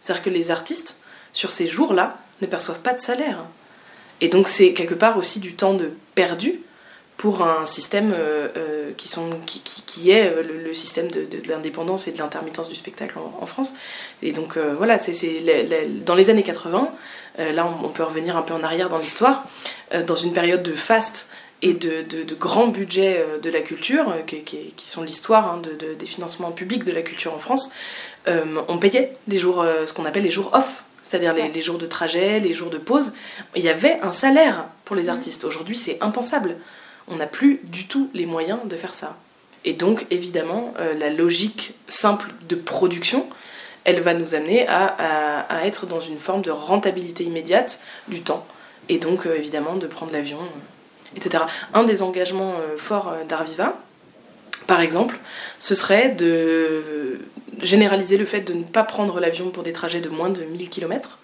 C'est-à-dire 0.00 0.22
que 0.22 0.30
les 0.30 0.52
artistes 0.52 1.00
sur 1.34 1.52
ces 1.52 1.66
jours-là, 1.66 2.16
ne 2.40 2.46
perçoivent 2.46 2.80
pas 2.80 2.94
de 2.94 3.00
salaire. 3.00 3.44
Et 4.22 4.28
donc 4.28 4.48
c'est 4.48 4.72
quelque 4.72 4.94
part 4.94 5.18
aussi 5.18 5.40
du 5.40 5.54
temps 5.54 5.74
de 5.74 5.90
perdu 6.14 6.60
pour 7.16 7.42
un 7.42 7.64
système 7.66 8.12
euh, 8.12 8.48
euh, 8.56 8.90
qui, 8.96 10.10
est 10.10 10.26
euh, 10.26 10.42
le, 10.42 10.74
système 10.74 11.10
de, 11.10 11.26
l'indépendance 11.48 12.08
et 12.08 12.12
de 12.12 12.18
l'intermittence 12.18 12.68
du 12.68 12.74
spectacle 12.74 13.18
en, 13.18 13.46
France. 13.46 13.74
Et 14.22 14.32
donc 14.32 14.58
voilà, 14.58 14.98
c'est, 14.98 15.42
dans 16.04 16.14
les 16.14 16.30
années 16.30 16.42
80, 16.42 16.90
là 17.38 17.76
on, 17.82 17.88
peut 17.88 18.02
revenir 18.02 18.36
un 18.36 18.42
peu 18.42 18.54
en 18.54 18.62
arrière 18.62 18.88
dans 18.88 18.98
l'histoire, 18.98 19.44
dans 20.06 20.14
une 20.14 20.32
période 20.32 20.62
de 20.62 20.72
faste 20.72 21.28
et 21.62 21.72
de, 21.72 22.34
grands 22.34 22.68
budgets 22.68 23.24
de 23.42 23.50
la 23.50 23.60
culture, 23.60 24.12
qui, 24.26 24.42
qui, 24.42 24.86
sont 24.86 25.02
l'histoire 25.02 25.48
hein, 25.48 25.62
des 25.98 26.06
financements 26.06 26.52
publics 26.52 26.84
de 26.84 26.92
la 26.92 27.02
culture 27.02 27.34
en 27.34 27.38
France, 27.38 27.70
on 28.26 28.78
payait 28.78 29.16
les 29.28 29.36
jours, 29.36 29.64
ce 29.84 29.92
qu'on 29.92 30.04
appelle 30.04 30.24
les 30.24 30.30
jours 30.30 30.50
off 30.54 30.84
c'est-à-dire 31.04 31.34
les, 31.34 31.60
jours 31.60 31.78
de 31.78 31.86
trajet, 31.86 32.40
les 32.40 32.54
jours 32.54 32.70
de 32.70 32.78
pause. 32.78 33.12
Il 33.54 33.62
y 33.62 33.68
avait 33.68 34.00
un 34.02 34.10
salaire 34.10 34.64
pour 34.84 34.96
les 34.96 35.04
mhm. 35.04 35.10
artistes. 35.10 35.44
Aujourd'hui, 35.44 35.76
c'est 35.76 36.02
impensable. 36.02 36.56
On 37.06 37.16
n'a 37.16 37.26
plus 37.26 37.60
du 37.64 37.86
tout 37.86 38.10
les 38.14 38.26
moyens 38.26 38.60
de 38.64 38.74
faire 38.74 38.94
ça. 38.94 39.16
Et 39.66 39.74
donc, 39.74 40.06
évidemment, 40.10 40.74
euh, 40.78 40.94
la 40.94 41.10
logique 41.10 41.74
simple 41.88 42.30
de 42.48 42.56
production, 42.56 43.28
elle 43.84 44.00
va 44.00 44.14
nous 44.14 44.34
amener 44.34 44.66
à, 44.66 45.46
être 45.64 45.86
dans 45.86 46.00
une 46.00 46.18
forme 46.18 46.40
de 46.40 46.50
rentabilité 46.50 47.24
immédiate 47.24 47.80
du 48.08 48.22
temps. 48.22 48.46
Et 48.88 48.98
donc, 48.98 49.26
euh, 49.26 49.36
évidemment, 49.36 49.76
de 49.76 49.86
prendre 49.86 50.12
l'avion, 50.12 50.38
euh, 50.40 51.16
etc. 51.16 51.44
Un 51.74 51.84
des 51.84 52.02
engagements 52.02 52.54
forts 52.76 53.14
d'Arviva, 53.28 53.78
par 54.66 54.80
exemple, 54.80 55.18
ce 55.58 55.74
serait 55.74 56.10
de 56.10 57.18
généraliser 57.62 58.16
le 58.16 58.24
fait 58.24 58.40
de 58.40 58.54
ne 58.54 58.64
pas 58.64 58.84
prendre 58.84 59.20
l'avion 59.20 59.50
pour 59.50 59.62
des 59.62 59.72
trajets 59.72 60.00
de 60.00 60.08
moins 60.08 60.30
de 60.30 60.42
1000 60.42 60.68
km 60.68 61.18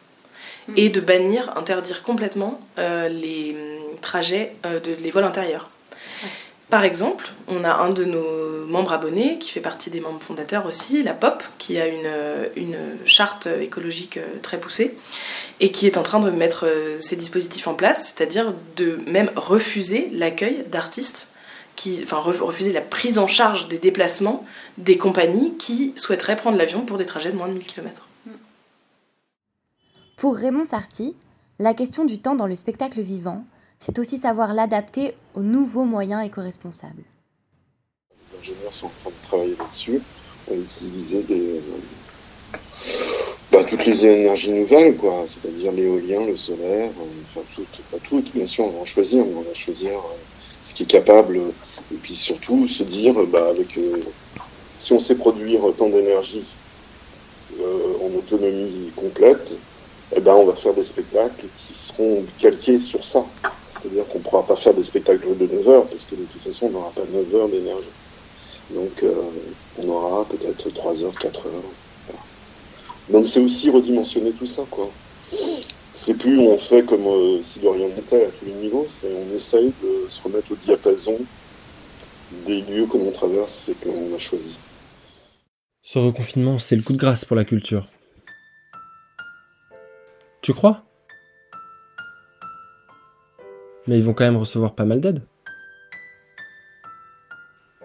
et 0.76 0.88
de 0.88 1.00
bannir, 1.00 1.52
interdire 1.56 2.02
complètement 2.02 2.60
les 2.76 3.56
hum, 3.56 3.96
trajets, 4.00 4.52
de, 4.64 4.94
les 5.00 5.10
vols 5.10 5.24
intérieurs. 5.24 5.70
Par 6.68 6.84
exemple, 6.84 7.32
on 7.48 7.64
a 7.64 7.72
un 7.72 7.88
de 7.88 8.04
nos 8.04 8.64
membres 8.66 8.92
abonnés 8.92 9.40
qui 9.40 9.50
fait 9.50 9.60
partie 9.60 9.90
des 9.90 10.00
membres 10.00 10.22
fondateurs 10.22 10.66
aussi, 10.66 11.02
la 11.02 11.14
POP, 11.14 11.42
qui 11.58 11.80
a 11.80 11.88
une, 11.88 12.08
une 12.54 12.76
charte 13.04 13.48
écologique 13.60 14.20
très 14.42 14.60
poussée 14.60 14.96
et 15.58 15.72
qui 15.72 15.88
est 15.88 15.98
en 15.98 16.04
train 16.04 16.20
de 16.20 16.30
mettre 16.30 16.68
ces 16.98 17.16
dispositifs 17.16 17.66
en 17.66 17.74
place, 17.74 18.14
c'est-à-dire 18.14 18.54
de 18.76 19.00
même 19.08 19.32
refuser 19.34 20.10
l'accueil 20.12 20.62
d'artistes 20.68 21.30
qui, 21.80 22.00
enfin, 22.02 22.18
refuser 22.18 22.72
la 22.74 22.82
prise 22.82 23.18
en 23.18 23.26
charge 23.26 23.68
des 23.68 23.78
déplacements 23.78 24.44
des 24.76 24.98
compagnies 24.98 25.56
qui 25.56 25.94
souhaiteraient 25.96 26.36
prendre 26.36 26.58
l'avion 26.58 26.84
pour 26.84 26.98
des 26.98 27.06
trajets 27.06 27.32
de 27.32 27.38
moins 27.38 27.48
de 27.48 27.54
1000 27.54 27.64
km. 27.64 28.06
Pour 30.18 30.36
Raymond 30.36 30.66
Sarti, 30.66 31.16
la 31.58 31.72
question 31.72 32.04
du 32.04 32.18
temps 32.18 32.34
dans 32.34 32.46
le 32.46 32.54
spectacle 32.54 33.00
vivant, 33.00 33.46
c'est 33.78 33.98
aussi 33.98 34.18
savoir 34.18 34.52
l'adapter 34.52 35.14
aux 35.34 35.40
nouveaux 35.40 35.86
moyens 35.86 36.22
éco-responsables. 36.22 37.04
Les 38.26 38.38
ingénieurs 38.38 38.74
sont 38.74 38.88
en 38.88 38.90
train 39.00 39.10
de 39.10 39.26
travailler 39.26 39.56
là-dessus. 39.56 40.02
On 40.50 40.56
utilisait 40.56 41.22
des, 41.22 41.62
bah, 43.50 43.64
toutes 43.64 43.86
les 43.86 44.06
énergies 44.06 44.50
nouvelles, 44.50 44.96
quoi, 44.96 45.24
c'est-à-dire 45.26 45.72
l'éolien, 45.72 46.26
le 46.26 46.36
solaire, 46.36 46.90
enfin 47.34 47.40
toutes, 47.54 47.80
pas 47.90 47.98
toutes, 48.04 48.34
bien 48.34 48.46
sûr, 48.46 48.66
on 48.66 48.70
va 48.70 48.80
en 48.80 48.84
choisir, 48.84 49.24
mais 49.24 49.34
on 49.34 49.40
va 49.40 49.54
choisir 49.54 49.92
euh, 49.92 50.16
ce 50.62 50.74
qui 50.74 50.82
est 50.84 50.86
capable, 50.86 51.40
et 51.92 51.96
puis 51.96 52.14
surtout 52.14 52.66
se 52.66 52.82
dire, 52.82 53.14
bah, 53.28 53.48
avec, 53.50 53.76
euh, 53.78 54.00
si 54.78 54.92
on 54.92 55.00
sait 55.00 55.16
produire 55.16 55.60
tant 55.76 55.88
d'énergie 55.88 56.44
euh, 57.60 57.94
en 58.02 58.18
autonomie 58.18 58.90
complète, 58.96 59.56
eh 60.14 60.20
ben, 60.20 60.34
on 60.34 60.46
va 60.46 60.54
faire 60.54 60.74
des 60.74 60.84
spectacles 60.84 61.46
qui 61.56 61.78
seront 61.78 62.24
calqués 62.38 62.80
sur 62.80 63.04
ça. 63.04 63.24
C'est-à-dire 63.72 64.06
qu'on 64.08 64.18
ne 64.18 64.24
pourra 64.24 64.44
pas 64.44 64.56
faire 64.56 64.74
des 64.74 64.84
spectacles 64.84 65.36
de 65.36 65.46
9 65.46 65.68
heures, 65.68 65.86
parce 65.86 66.04
que 66.04 66.14
de 66.14 66.24
toute 66.24 66.42
façon, 66.42 66.66
on 66.66 66.70
n'aura 66.70 66.90
pas 66.90 67.02
9 67.12 67.34
heures 67.34 67.48
d'énergie. 67.48 67.84
Donc, 68.70 69.02
euh, 69.02 69.12
on 69.78 69.88
aura 69.88 70.24
peut-être 70.26 70.72
3 70.72 71.02
heures, 71.02 71.14
4 71.18 71.46
heures. 71.46 72.14
Donc, 73.08 73.26
c'est 73.26 73.40
aussi 73.40 73.70
redimensionner 73.70 74.30
tout 74.32 74.46
ça, 74.46 74.62
quoi 74.70 74.90
c'est 76.00 76.14
plus 76.14 76.38
on 76.38 76.56
fait 76.56 76.82
comme 76.82 77.06
euh, 77.06 77.42
si 77.42 77.60
de 77.60 77.68
rien 77.68 77.88
n'était 77.88 78.24
à 78.24 78.30
tous 78.30 78.46
les 78.46 78.54
niveaux, 78.54 78.86
c'est 78.90 79.08
on 79.12 79.36
essaye 79.36 79.72
de 79.82 80.08
se 80.08 80.22
remettre 80.22 80.50
au 80.50 80.56
diapason 80.56 81.16
des 82.46 82.62
lieux 82.62 82.86
que 82.86 82.96
l'on 82.96 83.10
traverse 83.10 83.68
et 83.68 83.74
que 83.74 84.14
a 84.14 84.18
choisi. 84.18 84.56
Ce 85.82 85.98
reconfinement, 85.98 86.58
c'est 86.58 86.76
le 86.76 86.82
coup 86.82 86.92
de 86.92 86.98
grâce 86.98 87.24
pour 87.24 87.36
la 87.36 87.44
culture. 87.44 87.88
Tu 90.42 90.52
crois? 90.52 90.84
Mais 93.86 93.98
ils 93.98 94.04
vont 94.04 94.14
quand 94.14 94.24
même 94.24 94.36
recevoir 94.36 94.74
pas 94.74 94.84
mal 94.84 95.00
d'aide. 95.00 95.22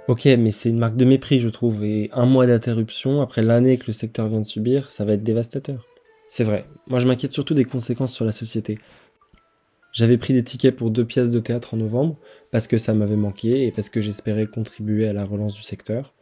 Ok, 0.08 0.26
mais 0.26 0.52
c'est 0.52 0.70
une 0.70 0.78
marque 0.78 0.98
de 0.98 1.06
mépris, 1.06 1.40
je 1.40 1.50
trouve, 1.50 1.84
et 1.84 2.12
un 2.14 2.28
mois 2.28 2.46
d'interruption 2.46 3.22
après 3.22 3.42
l'année 3.42 3.80
que 3.80 3.88
le 3.88 3.94
secteur 3.94 4.28
vient 4.28 4.42
de 4.42 4.46
subir, 4.46 4.92
ça 4.92 5.04
va 5.04 5.14
être 5.14 5.24
dévastateur. 5.24 5.84
C'est 6.28 6.44
vrai, 6.44 6.68
moi 6.86 7.00
je 7.00 7.08
m'inquiète 7.08 7.34
surtout 7.34 7.56
des 7.56 7.66
conséquences 7.66 8.14
sur 8.14 8.26
la 8.26 8.32
société. 8.32 8.78
J'avais 9.96 10.18
pris 10.18 10.34
des 10.34 10.44
tickets 10.44 10.76
pour 10.76 10.92
deux 10.92 11.06
pièces 11.06 11.32
de 11.32 11.40
théâtre 11.40 11.74
en 11.74 11.78
novembre, 11.78 12.18
parce 12.52 12.68
que 12.68 12.78
ça 12.78 12.94
m'avait 12.94 13.16
manqué 13.16 13.66
et 13.66 13.72
parce 13.72 13.88
que 13.88 14.02
j'espérais 14.02 14.46
contribuer 14.46 15.08
à 15.08 15.14
la 15.14 15.24
relance 15.24 15.54
du 15.54 15.64
secteur. 15.64 16.14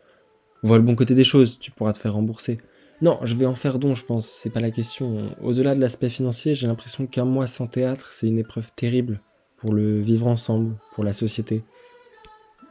Vois 0.62 0.78
le 0.78 0.84
bon 0.84 0.94
côté 0.94 1.16
des 1.16 1.24
choses, 1.24 1.58
tu 1.58 1.72
pourras 1.72 1.92
te 1.92 1.98
faire 1.98 2.14
rembourser. 2.14 2.58
Non, 3.02 3.18
je 3.24 3.36
vais 3.36 3.48
en 3.48 3.56
faire 3.56 3.80
don, 3.80 3.96
je 3.96 4.06
pense, 4.06 4.28
c'est 4.28 4.52
pas 4.52 4.60
la 4.60 4.70
question. 4.70 5.36
Au-delà 5.42 5.74
de 5.74 5.82
l'aspect 5.82 6.10
financier, 6.10 6.54
j'ai 6.54 6.68
l'impression 6.68 7.08
qu'un 7.08 7.26
mois 7.26 7.48
sans 7.48 7.66
théâtre, 7.66 8.14
c'est 8.14 8.28
une 8.28 8.38
épreuve 8.38 8.72
terrible 8.76 9.22
pour 9.58 9.74
le 9.74 10.00
vivre 10.00 10.28
ensemble, 10.28 10.76
pour 10.94 11.04
la 11.04 11.12
société. 11.12 11.64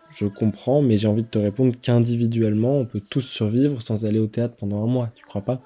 Je 0.09 0.27
comprends, 0.27 0.83
mais 0.83 0.99
j'ai 0.99 1.09
envie 1.09 1.25
de 1.25 1.29
te 1.29 1.39
répondre 1.39 1.75
qu'individuellement, 1.83 2.79
on 2.79 2.87
peut 2.87 3.01
tous 3.01 3.23
survivre 3.23 3.83
sans 3.83 4.05
aller 4.05 4.21
au 4.21 4.29
théâtre 4.29 4.55
pendant 4.55 4.85
un 4.85 4.87
mois, 4.87 5.11
tu 5.17 5.25
crois 5.25 5.43
pas? 5.43 5.63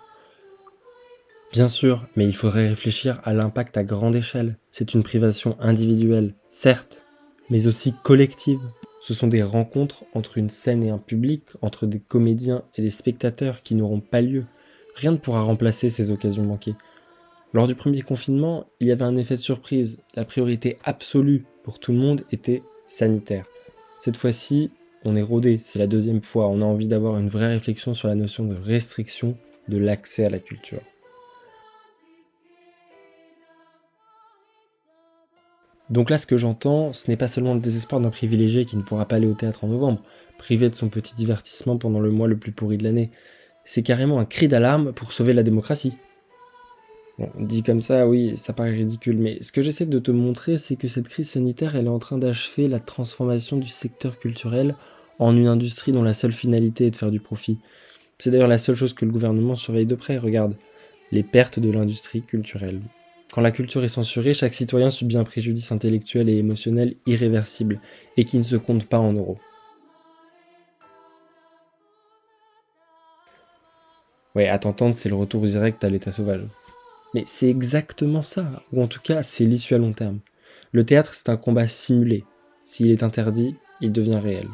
Bien 1.52 1.68
sûr, 1.68 2.06
mais 2.16 2.26
il 2.26 2.34
faudrait 2.34 2.68
réfléchir 2.68 3.20
à 3.24 3.32
l'impact 3.32 3.76
à 3.76 3.84
grande 3.84 4.16
échelle. 4.16 4.56
C'est 4.70 4.94
une 4.94 5.02
privation 5.02 5.56
individuelle, 5.60 6.34
certes, 6.48 7.04
mais 7.50 7.66
aussi 7.66 7.94
collective. 8.02 8.60
Ce 9.00 9.14
sont 9.14 9.28
des 9.28 9.42
rencontres 9.42 10.04
entre 10.14 10.38
une 10.38 10.50
scène 10.50 10.82
et 10.82 10.90
un 10.90 10.98
public, 10.98 11.42
entre 11.62 11.86
des 11.86 12.00
comédiens 12.00 12.64
et 12.76 12.82
des 12.82 12.90
spectateurs 12.90 13.62
qui 13.62 13.74
n'auront 13.74 14.00
pas 14.00 14.20
lieu. 14.20 14.44
Rien 14.96 15.12
ne 15.12 15.16
pourra 15.16 15.42
remplacer 15.42 15.88
ces 15.88 16.10
occasions 16.10 16.42
manquées. 16.42 16.74
Lors 17.54 17.66
du 17.66 17.74
premier 17.74 18.02
confinement, 18.02 18.66
il 18.80 18.88
y 18.88 18.92
avait 18.92 19.04
un 19.04 19.16
effet 19.16 19.36
de 19.36 19.40
surprise. 19.40 19.98
La 20.14 20.24
priorité 20.24 20.76
absolue 20.84 21.44
pour 21.62 21.78
tout 21.78 21.92
le 21.92 21.98
monde 21.98 22.22
était 22.32 22.62
sanitaire. 22.88 23.46
Cette 23.98 24.16
fois-ci, 24.16 24.70
on 25.04 25.14
est 25.14 25.22
rodé, 25.22 25.58
c'est 25.58 25.78
la 25.78 25.86
deuxième 25.86 26.22
fois. 26.22 26.48
On 26.48 26.60
a 26.60 26.64
envie 26.64 26.88
d'avoir 26.88 27.18
une 27.18 27.28
vraie 27.28 27.54
réflexion 27.54 27.94
sur 27.94 28.08
la 28.08 28.14
notion 28.14 28.44
de 28.44 28.56
restriction 28.56 29.38
de 29.68 29.78
l'accès 29.78 30.24
à 30.24 30.30
la 30.30 30.38
culture. 30.38 30.82
Donc 35.90 36.10
là, 36.10 36.18
ce 36.18 36.26
que 36.26 36.36
j'entends, 36.36 36.92
ce 36.92 37.10
n'est 37.10 37.16
pas 37.16 37.28
seulement 37.28 37.54
le 37.54 37.60
désespoir 37.60 38.00
d'un 38.00 38.10
privilégié 38.10 38.64
qui 38.64 38.76
ne 38.76 38.82
pourra 38.82 39.06
pas 39.06 39.16
aller 39.16 39.28
au 39.28 39.34
théâtre 39.34 39.64
en 39.64 39.68
novembre, 39.68 40.02
privé 40.36 40.68
de 40.68 40.74
son 40.74 40.88
petit 40.88 41.14
divertissement 41.14 41.76
pendant 41.78 42.00
le 42.00 42.10
mois 42.10 42.28
le 42.28 42.36
plus 42.36 42.52
pourri 42.52 42.76
de 42.76 42.84
l'année. 42.84 43.10
C'est 43.64 43.82
carrément 43.82 44.18
un 44.18 44.24
cri 44.24 44.48
d'alarme 44.48 44.92
pour 44.92 45.12
sauver 45.12 45.32
la 45.32 45.42
démocratie. 45.42 45.96
Bon, 47.18 47.30
dit 47.38 47.62
comme 47.62 47.80
ça, 47.80 48.06
oui, 48.06 48.36
ça 48.36 48.52
paraît 48.52 48.72
ridicule, 48.72 49.16
mais 49.16 49.42
ce 49.42 49.50
que 49.50 49.62
j'essaie 49.62 49.86
de 49.86 49.98
te 49.98 50.10
montrer, 50.10 50.58
c'est 50.58 50.76
que 50.76 50.88
cette 50.88 51.08
crise 51.08 51.30
sanitaire, 51.30 51.74
elle 51.74 51.86
est 51.86 51.88
en 51.88 51.98
train 51.98 52.18
d'achever 52.18 52.68
la 52.68 52.78
transformation 52.78 53.56
du 53.56 53.68
secteur 53.68 54.18
culturel 54.18 54.74
en 55.18 55.34
une 55.34 55.46
industrie 55.46 55.92
dont 55.92 56.02
la 56.02 56.12
seule 56.12 56.32
finalité 56.32 56.86
est 56.86 56.90
de 56.90 56.96
faire 56.96 57.10
du 57.10 57.20
profit. 57.20 57.58
C'est 58.18 58.30
d'ailleurs 58.30 58.48
la 58.48 58.58
seule 58.58 58.74
chose 58.74 58.92
que 58.92 59.04
le 59.04 59.12
gouvernement 59.12 59.54
surveille 59.54 59.86
de 59.86 59.94
près, 59.94 60.18
regarde, 60.18 60.56
les 61.10 61.22
pertes 61.22 61.58
de 61.58 61.70
l'industrie 61.70 62.22
culturelle. 62.22 62.80
Quand 63.36 63.42
la 63.42 63.52
culture 63.52 63.84
est 63.84 63.88
censurée, 63.88 64.32
chaque 64.32 64.54
citoyen 64.54 64.88
subit 64.88 65.18
un 65.18 65.24
préjudice 65.24 65.70
intellectuel 65.70 66.30
et 66.30 66.38
émotionnel 66.38 66.94
irréversible, 67.04 67.82
et 68.16 68.24
qui 68.24 68.38
ne 68.38 68.42
se 68.42 68.56
compte 68.56 68.86
pas 68.86 68.98
en 68.98 69.12
euros. 69.12 69.36
Ouais, 74.34 74.48
à 74.48 74.58
t'entendre, 74.58 74.94
c'est 74.94 75.10
le 75.10 75.16
retour 75.16 75.42
direct 75.42 75.84
à 75.84 75.90
l'état 75.90 76.12
sauvage. 76.12 76.46
Mais 77.12 77.24
c'est 77.26 77.50
exactement 77.50 78.22
ça, 78.22 78.62
ou 78.72 78.82
en 78.82 78.86
tout 78.86 79.02
cas, 79.02 79.22
c'est 79.22 79.44
l'issue 79.44 79.74
à 79.74 79.78
long 79.78 79.92
terme. 79.92 80.20
Le 80.72 80.86
théâtre, 80.86 81.12
c'est 81.12 81.28
un 81.28 81.36
combat 81.36 81.68
simulé. 81.68 82.24
S'il 82.64 82.90
est 82.90 83.02
interdit, 83.02 83.54
il 83.82 83.92
devient 83.92 84.18
réel. 84.18 84.48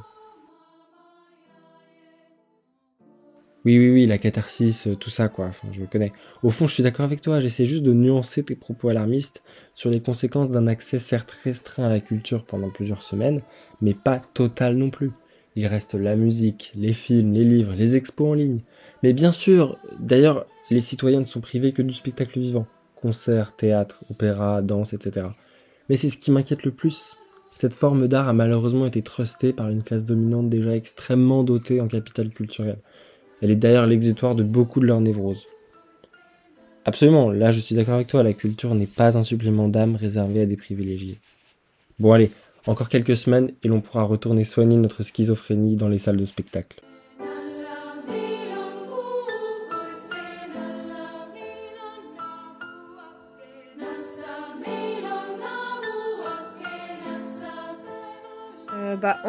Oui, 3.65 3.79
oui, 3.79 3.91
oui, 3.91 4.07
la 4.07 4.19
catharsis, 4.19 4.89
euh, 4.89 4.97
tout 4.97 5.11
ça, 5.11 5.29
quoi. 5.29 5.47
Enfin, 5.47 5.69
je 5.71 5.81
le 5.81 5.87
connais. 5.87 6.11
Au 6.43 6.51
fond, 6.51 6.67
je 6.67 6.75
suis 6.75 6.83
d'accord 6.83 7.05
avec 7.05 7.21
toi. 7.21 7.39
J'essaie 7.39 7.65
juste 7.65 7.85
de 7.85 7.93
nuancer 7.93 8.43
tes 8.43 8.57
propos 8.57 8.89
alarmistes 8.89 9.43
sur 9.75 9.89
les 9.89 10.01
conséquences 10.01 10.51
d'un 10.51 10.67
accès 10.67 10.99
certes 10.99 11.31
restreint 11.45 11.85
à 11.85 11.89
la 11.89 12.01
culture 12.01 12.45
pendant 12.45 12.71
plusieurs 12.71 13.03
semaines, 13.03 13.41
mais 13.81 13.95
pas 13.95 14.21
total 14.35 14.77
non 14.77 14.91
plus. 14.91 15.13
Il 15.55 15.67
reste 15.67 15.95
la 15.95 16.17
musique, 16.17 16.73
les 16.75 16.93
films, 16.93 17.33
les 17.35 17.45
livres, 17.45 17.75
les 17.77 17.95
expos 17.95 18.31
en 18.31 18.35
ligne. 18.35 18.63
Mais 19.05 19.13
bien 19.13 19.31
sûr, 19.31 19.79
d'ailleurs, 20.01 20.47
les 20.71 20.81
citoyens 20.81 21.21
ne 21.21 21.27
sont 21.27 21.41
privés 21.41 21.73
que 21.73 21.83
du 21.83 21.95
spectacle 21.95 22.41
vivant. 22.41 22.67
Concerts, 22.97 23.55
théâtre, 23.55 24.03
opéra, 24.11 24.61
danse, 24.63 24.93
etc. 24.93 25.29
Mais 25.89 25.97
c'est 25.97 26.09
ce 26.09 26.19
qui 26.19 26.33
m'inquiète 26.33 26.65
le 26.65 26.73
plus. 26.73 27.17
Cette 27.51 27.75
forme 27.75 28.09
d'art 28.09 28.29
a 28.29 28.33
malheureusement 28.33 28.87
été 28.87 29.03
trustée 29.03 29.53
par 29.53 29.69
une 29.69 29.85
classe 29.85 30.05
dominante 30.05 30.49
déjà 30.49 30.75
extrêmement 30.75 31.45
dotée 31.45 31.81
en 31.81 31.87
capital 31.87 32.31
culturel. 32.31 32.77
Elle 33.43 33.51
est 33.51 33.57
d'ailleurs 33.57 33.87
l'exutoire 33.87 34.37
de 34.37 34.45
beaucoup 34.45 34.81
de 34.81 34.87
leurs 34.87 35.01
névroses. 35.01 35.47
Absolument, 36.85 37.31
là 37.31 37.51
je 37.51 37.61
suis 37.61 37.75
d'accord 37.75 37.95
avec 37.95 38.07
toi, 38.07 38.23
la 38.23 38.33
culture 38.33 38.75
n'est 38.75 38.87
pas 38.87 39.19
un 39.19 39.23
supplément 39.23 39.69
d'âme 39.69 39.97
réservé 39.97 40.41
à 40.41 40.47
des 40.47 40.57
privilégiés. 40.57 41.19
Bon 41.99 42.13
allez, 42.13 42.31
encore 42.67 42.89
quelques 42.89 43.17
semaines 43.17 43.51
et 43.63 43.69
l'on 43.69 43.81
pourra 43.81 44.05
retourner 44.05 44.45
soigner 44.45 44.77
notre 44.77 45.03
schizophrénie 45.03 45.77
dans 45.77 45.89
les 45.89 45.99
salles 45.99 46.17
de 46.17 46.25
spectacle. 46.25 46.81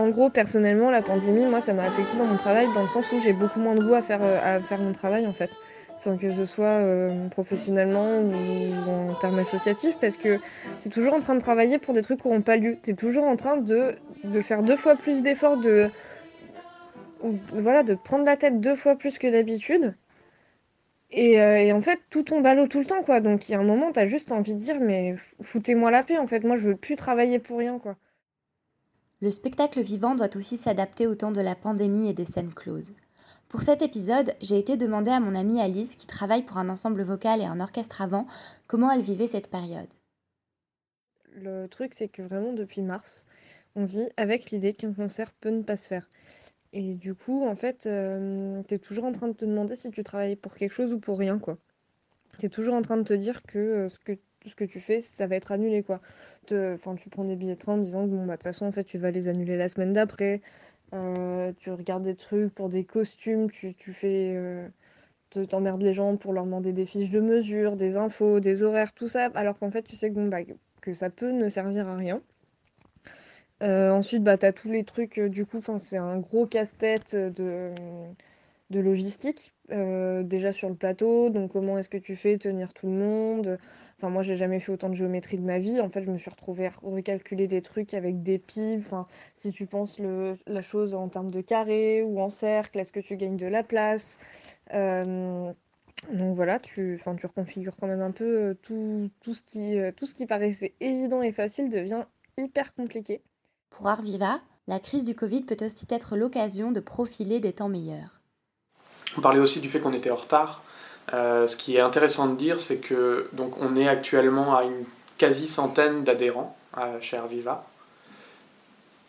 En 0.04 0.10
gros, 0.10 0.30
personnellement, 0.30 0.92
la 0.92 1.02
pandémie, 1.02 1.46
moi, 1.46 1.62
ça 1.62 1.74
m'a 1.74 1.86
affecté 1.86 2.18
dans 2.18 2.26
mon 2.26 2.36
travail, 2.36 2.68
dans 2.74 2.82
le 2.82 2.90
sens 2.90 3.10
où 3.14 3.22
j'ai 3.22 3.32
beaucoup 3.32 3.62
moins 3.62 3.74
de 3.74 3.82
goût 3.82 3.94
à 3.94 4.02
faire, 4.02 4.20
euh, 4.22 4.60
mon 4.80 4.92
travail, 4.92 5.26
en 5.26 5.34
fait. 5.34 5.52
Enfin, 5.98 6.18
que 6.18 6.34
ce 6.34 6.44
soit 6.44 6.66
euh, 6.66 7.30
professionnellement 7.30 8.20
ou 8.20 8.90
en 8.90 9.16
termes 9.16 9.40
associatifs, 9.40 9.98
parce 10.02 10.18
que 10.18 10.40
c'est 10.78 10.90
toujours 10.90 11.14
en 11.14 11.22
train 11.22 11.36
de 11.36 11.40
travailler 11.40 11.78
pour 11.80 11.94
des 11.94 12.02
trucs 12.02 12.22
qui 12.22 12.28
n'auront 12.28 12.42
pas 12.42 12.58
lieu. 12.58 12.78
C'est 12.84 12.98
toujours 12.98 13.24
en 13.24 13.38
train 13.38 13.56
de, 13.56 13.96
faire 14.42 14.64
deux 14.64 14.76
fois 14.76 14.98
plus 14.98 15.22
d'efforts, 15.22 15.56
de, 15.56 15.90
voilà, 17.54 17.84
de 17.84 17.94
prendre 17.94 18.26
la 18.26 18.36
tête 18.36 18.60
deux 18.60 18.76
fois 18.76 18.98
plus 18.98 19.18
que 19.18 19.28
d'habitude. 19.28 19.96
Et, 21.12 21.34
et, 21.36 21.72
en 21.72 21.80
fait, 21.80 22.00
tout 22.10 22.24
tombe 22.24 22.46
à 22.46 22.56
l'eau 22.56 22.68
tout 22.68 22.80
le 22.80 22.86
temps, 22.86 23.04
quoi. 23.04 23.22
Donc, 23.22 23.48
il 23.48 23.54
y 23.54 23.56
a 23.56 23.60
un 23.60 23.64
moment, 23.64 23.94
t'as 23.94 24.06
juste 24.06 24.34
envie 24.34 24.56
de 24.56 24.60
dire, 24.60 24.80
mais 24.82 25.16
foutez-moi 25.42 25.92
la 25.92 26.04
paix, 26.04 26.18
en 26.18 26.28
fait. 26.28 26.44
Moi, 26.44 26.58
je 26.58 26.64
veux 26.64 26.76
plus 26.76 26.96
travailler 26.98 27.40
pour 27.40 27.60
rien, 27.60 27.80
quoi. 27.80 27.96
Le 29.24 29.32
spectacle 29.32 29.82
vivant 29.82 30.16
doit 30.16 30.36
aussi 30.36 30.58
s'adapter 30.58 31.08
au 31.08 31.16
temps 31.16 31.32
de 31.32 31.40
la 31.40 31.56
pandémie 31.56 32.10
et 32.10 32.14
des 32.14 32.26
scènes 32.26 32.54
closes. 32.54 32.92
Pour 33.48 33.62
cet 33.62 33.82
épisode, 33.82 34.34
j'ai 34.42 34.60
été 34.60 34.76
demander 34.76 35.12
à 35.12 35.22
mon 35.22 35.34
amie 35.34 35.62
Alice, 35.62 35.96
qui 35.96 36.08
travaille 36.08 36.44
pour 36.44 36.58
un 36.58 36.68
ensemble 36.68 37.04
vocal 37.04 37.40
et 37.40 37.46
un 37.46 37.62
orchestre 37.62 38.02
avant, 38.02 38.28
comment 38.68 38.92
elle 38.92 39.00
vivait 39.00 39.28
cette 39.28 39.50
période. 39.50 39.88
Le 41.38 41.68
truc, 41.68 41.94
c'est 41.94 42.10
que 42.10 42.22
vraiment 42.22 42.52
depuis 42.52 42.82
mars, 42.82 43.26
on 43.76 43.86
vit 43.86 44.10
avec 44.18 44.52
l'idée 44.52 44.74
qu'un 44.74 44.92
concert 44.92 45.32
peut 45.32 45.52
ne 45.52 45.64
pas 45.64 45.78
se 45.78 45.88
faire. 45.88 46.10
Et 46.74 46.94
du 46.94 47.16
coup, 47.16 47.48
en 47.48 47.56
fait, 47.56 47.86
euh, 47.86 48.62
tu 48.68 48.74
es 48.74 48.78
toujours 48.78 49.06
en 49.06 49.14
train 49.14 49.30
de 49.30 49.38
te 49.38 49.46
demander 49.46 49.78
si 49.78 49.90
tu 49.90 50.04
travailles 50.04 50.36
pour 50.36 50.54
quelque 50.54 50.74
chose 50.74 50.92
ou 50.92 51.00
pour 51.00 51.18
rien, 51.18 51.40
quoi. 51.40 51.58
Tu 52.40 52.48
es 52.48 52.50
toujours 52.50 52.76
en 52.76 52.82
train 52.82 52.98
de 52.98 53.04
te 53.04 53.14
dire 53.14 53.42
que, 53.44 53.58
euh, 53.58 53.88
ce 53.88 54.00
que 54.00 54.18
tout 54.44 54.50
ce 54.50 54.56
que 54.56 54.66
tu 54.66 54.80
fais, 54.80 55.02
ça 55.02 55.26
va 55.28 55.36
être 55.36 55.52
annulé, 55.52 55.84
quoi. 55.84 56.02
Enfin, 56.52 56.96
tu 56.96 57.10
prends 57.10 57.24
des 57.24 57.36
billets 57.36 57.56
de 57.56 57.60
train 57.60 57.74
en 57.74 57.78
disant 57.78 58.06
bon, 58.06 58.26
bah, 58.26 58.34
de 58.34 58.38
toute 58.38 58.44
façon, 58.44 58.66
en 58.66 58.72
fait, 58.72 58.84
tu 58.84 58.98
vas 58.98 59.12
les 59.12 59.28
annuler 59.28 59.58
la 59.58 59.70
semaine 59.70 59.94
d'après. 59.94 60.42
Euh, 60.94 61.54
tu 61.58 61.72
regardes 61.72 62.04
des 62.04 62.16
trucs 62.16 62.54
pour 62.54 62.70
des 62.70 62.84
costumes, 62.84 63.50
tu, 63.50 63.74
tu 63.74 63.94
fais. 63.94 64.34
Euh, 64.36 64.68
t'emmerdes 65.50 65.82
les 65.82 65.94
gens 65.94 66.16
pour 66.18 66.34
leur 66.34 66.46
demander 66.46 66.74
des 66.74 66.86
fiches 66.86 67.10
de 67.10 67.20
mesure, 67.20 67.76
des 67.76 67.98
infos, 67.98 68.40
des 68.40 68.62
horaires, 68.62 68.94
tout 68.94 69.08
ça, 69.08 69.32
alors 69.34 69.58
qu'en 69.58 69.72
fait, 69.72 69.82
tu 69.84 69.96
sais 69.96 70.10
que, 70.10 70.16
bon, 70.16 70.28
bah, 70.28 70.42
que 70.82 70.94
ça 70.94 71.10
peut 71.10 71.32
ne 71.32 71.50
servir 71.50 71.90
à 71.90 71.96
rien. 71.96 72.22
Euh, 73.64 73.92
ensuite, 73.92 74.24
bah, 74.24 74.38
tu 74.38 74.52
tous 74.54 74.70
les 74.70 74.84
trucs, 74.84 75.20
du 75.20 75.46
coup, 75.46 75.60
c'est 75.78 75.98
un 75.98 76.20
gros 76.20 76.46
casse-tête 76.46 77.16
de, 77.16 77.72
de 78.74 78.80
logistique. 78.82 79.54
déjà 79.70 80.52
sur 80.54 80.70
le 80.70 80.76
plateau, 80.76 81.30
donc 81.30 81.52
comment 81.52 81.78
est-ce 81.78 81.90
que 81.90 81.98
tu 81.98 82.16
fais 82.16 82.38
tenir 82.38 82.74
tout 82.74 82.88
le 82.88 82.94
monde? 82.94 83.60
Enfin, 83.98 84.10
moi, 84.10 84.22
j'ai 84.22 84.36
jamais 84.36 84.60
fait 84.60 84.72
autant 84.72 84.90
de 84.90 84.96
géométrie 84.96 85.38
de 85.38 85.46
ma 85.46 85.60
vie. 85.60 85.80
En 85.80 85.90
fait, 85.90 86.04
je 86.04 86.12
me 86.12 86.18
suis 86.18 86.30
retrouvée 86.30 86.66
à 86.68 86.72
recalculer 86.82 87.48
des 87.48 87.62
trucs 87.62 87.94
avec 87.94 88.22
des 88.22 88.38
pibes. 88.38 88.80
Enfin, 88.80 89.08
si 89.34 89.54
tu 89.54 89.66
penses 89.66 90.00
le, 90.00 90.38
la 90.48 90.62
chose 90.62 90.94
en 90.96 91.08
termes 91.08 91.32
de 91.32 91.42
carré 91.42 92.02
ou 92.04 92.20
en 92.20 92.30
cercle, 92.30 92.80
est-ce 92.80 92.92
que 92.92 93.00
tu 93.00 93.16
gagnes 93.16 93.38
de 93.38 93.48
la 93.48 93.64
place? 93.64 94.20
Euh, 94.74 95.54
Donc 96.12 96.36
voilà, 96.36 96.60
tu, 96.60 97.00
tu 97.18 97.26
reconfigures 97.26 97.78
quand 97.78 97.88
même 97.88 98.02
un 98.02 98.12
peu 98.12 98.26
euh, 98.26 98.54
tout, 98.62 99.10
tout, 99.22 99.34
ce 99.34 99.42
qui, 99.42 99.80
euh, 99.80 99.92
tout 99.96 100.06
ce 100.06 100.14
qui 100.14 100.26
paraissait 100.26 100.74
évident 100.82 101.22
et 101.22 101.32
facile 101.32 101.70
devient 101.70 102.04
hyper 102.38 102.74
compliqué. 102.74 103.22
Pour 103.70 103.88
Arviva, 103.88 104.42
la 104.68 104.80
crise 104.80 105.06
du 105.06 105.16
Covid 105.16 105.44
peut 105.44 105.58
aussi 105.62 105.86
être 105.90 106.18
l'occasion 106.18 106.72
de 106.72 106.82
profiler 106.82 107.40
des 107.40 107.54
temps 107.54 107.70
meilleurs. 107.70 108.23
On 109.18 109.22
parlait 109.22 109.40
aussi 109.40 109.60
du 109.60 109.70
fait 109.70 109.80
qu'on 109.80 109.94
était 109.94 110.12
en 110.12 110.16
retard. 110.16 110.62
Euh, 111.14 111.48
ce 111.48 111.58
qui 111.58 111.76
est 111.76 111.82
intéressant 111.82 112.28
de 112.28 112.36
dire, 112.36 112.60
c'est 112.60 112.78
que 112.78 113.28
donc 113.34 113.58
on 113.60 113.76
est 113.76 113.88
actuellement 113.88 114.56
à 114.56 114.64
une 114.64 114.86
quasi 115.18 115.48
centaine 115.48 116.04
d'adhérents 116.04 116.58
chez 117.02 117.20
Viva 117.30 117.66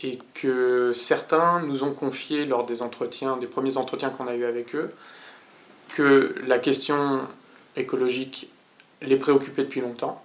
et 0.03 0.19
que 0.35 0.93
certains 0.93 1.63
nous 1.63 1.83
ont 1.83 1.93
confié 1.93 2.45
lors 2.45 2.67
des 2.67 2.83
entretiens, 2.83 3.39
des 3.39 3.47
premiers 3.47 3.79
entretiens 3.79 4.11
qu'on 4.11 4.27
a 4.27 4.35
eu 4.35 4.45
avec 4.45 4.75
eux, 4.75 4.93
que 5.95 6.35
la 6.47 6.59
question 6.59 7.23
écologique 7.77 8.51
les 9.01 9.17
préoccupait 9.17 9.63
depuis 9.63 9.81
longtemps, 9.81 10.23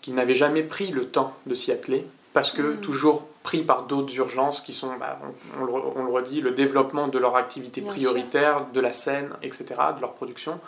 qu'ils 0.00 0.14
n'avaient 0.14 0.34
jamais 0.34 0.62
pris 0.62 0.90
le 0.90 1.06
temps 1.06 1.36
de 1.46 1.54
s'y 1.54 1.70
atteler, 1.70 2.06
parce 2.32 2.50
que 2.50 2.62
mmh. 2.62 2.76
toujours 2.80 3.28
pris 3.42 3.62
par 3.62 3.84
d'autres 3.84 4.14
urgences 4.16 4.60
qui 4.60 4.72
sont, 4.72 4.96
bah, 4.98 5.18
on, 5.60 5.64
le, 5.64 6.12
redit, 6.12 6.40
le 6.40 6.50
développement 6.50 7.08
de 7.08 7.18
leur 7.18 7.36
activité 7.36 7.80
prioritaire, 7.80 8.66
de 8.72 8.80
la 8.80 8.92
scène, 8.92 9.30
etc., 9.42 9.64
de 9.96 10.00
leur 10.00 10.12
production. 10.12 10.60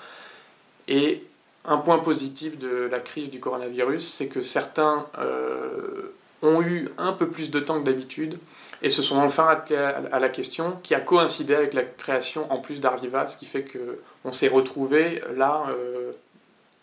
Et 0.88 1.24
un 1.64 1.78
point 1.78 1.98
positif 1.98 2.58
de 2.58 2.88
la 2.90 3.00
crise 3.00 3.30
du 3.30 3.40
coronavirus, 3.40 4.06
c'est 4.06 4.28
que 4.28 4.42
certains 4.42 5.06
euh, 5.18 6.14
ont 6.42 6.60
eu 6.60 6.88
un 6.98 7.12
peu 7.12 7.28
plus 7.28 7.50
de 7.50 7.60
temps 7.60 7.78
que 7.80 7.84
d'habitude 7.84 8.38
et 8.82 8.90
se 8.90 9.00
sont 9.00 9.18
enfin 9.18 9.46
attelés 9.46 9.78
à 9.78 10.18
la 10.18 10.28
question 10.28 10.76
qui 10.82 10.94
a 10.94 11.00
coïncidé 11.00 11.54
avec 11.54 11.72
la 11.72 11.84
création 11.84 12.52
en 12.52 12.58
plus 12.58 12.80
d'Arviva, 12.80 13.28
ce 13.28 13.36
qui 13.36 13.46
fait 13.46 13.64
qu'on 13.64 14.32
s'est 14.32 14.48
retrouvé 14.48 15.22
là, 15.36 15.66
euh, 15.68 16.12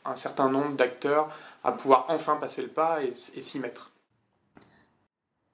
un 0.05 0.15
certain 0.15 0.49
nombre 0.49 0.75
d'acteurs, 0.77 1.29
à 1.63 1.73
pouvoir 1.73 2.05
enfin 2.07 2.37
passer 2.37 2.61
le 2.61 2.69
pas 2.69 2.99
et, 3.03 3.41
s'y 3.41 3.59
mettre. 3.59 3.91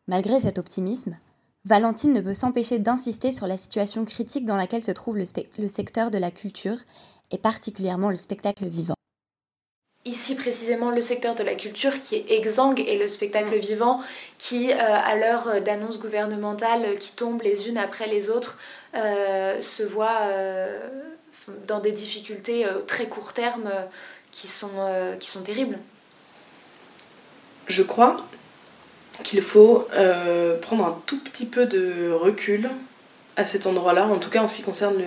Malgré 0.07 0.39
cet 0.39 0.59
optimisme, 0.59 1.17
Valentine 1.65 2.13
ne 2.13 2.21
peut 2.21 2.35
s'empêcher 2.35 2.77
d'insister 2.77 3.31
sur 3.31 3.47
la 3.47 3.57
situation 3.57 4.05
critique 4.05 4.45
dans 4.45 4.55
laquelle 4.55 4.83
se 4.83 4.91
trouve 4.91 5.17
le 5.17 5.67
secteur 5.67 6.11
de 6.11 6.19
la 6.19 6.29
culture 6.29 6.77
et 7.31 7.39
particulièrement 7.39 8.11
le 8.11 8.15
spectacle 8.15 8.65
vivant. 8.65 8.95
Ici 10.07 10.35
précisément 10.35 10.91
le 10.91 11.01
secteur 11.01 11.33
de 11.33 11.41
la 11.41 11.55
culture 11.55 11.99
qui 11.99 12.15
est 12.15 12.25
exsangue 12.29 12.79
et 12.79 12.99
le 12.99 13.07
spectacle 13.07 13.57
vivant 13.57 14.01
qui, 14.37 14.71
euh, 14.71 14.77
à 14.77 15.15
l'heure 15.15 15.63
d'annonces 15.63 15.99
gouvernementales 15.99 16.99
qui 16.99 17.15
tombent 17.15 17.41
les 17.41 17.67
unes 17.67 17.79
après 17.79 18.07
les 18.07 18.29
autres, 18.29 18.59
euh, 18.93 19.59
se 19.63 19.81
voit 19.81 20.19
euh, 20.21 20.79
dans 21.67 21.79
des 21.79 21.91
difficultés 21.91 22.67
très 22.85 23.07
court 23.07 23.33
terme 23.33 23.71
qui, 24.31 24.47
sont, 24.47 25.15
qui 25.19 25.31
sont 25.31 25.41
terribles. 25.41 25.79
Je 27.65 27.81
crois 27.81 28.23
qu'il 29.25 29.41
faut 29.41 29.87
prendre 30.61 30.85
un 30.85 31.01
tout 31.05 31.21
petit 31.21 31.45
peu 31.45 31.65
de 31.65 32.11
recul 32.11 32.69
à 33.35 33.43
cet 33.43 33.65
endroit-là, 33.65 34.07
en 34.07 34.19
tout 34.19 34.29
cas 34.29 34.41
en 34.41 34.47
ce 34.47 34.57
qui 34.57 34.63
concerne 34.63 35.01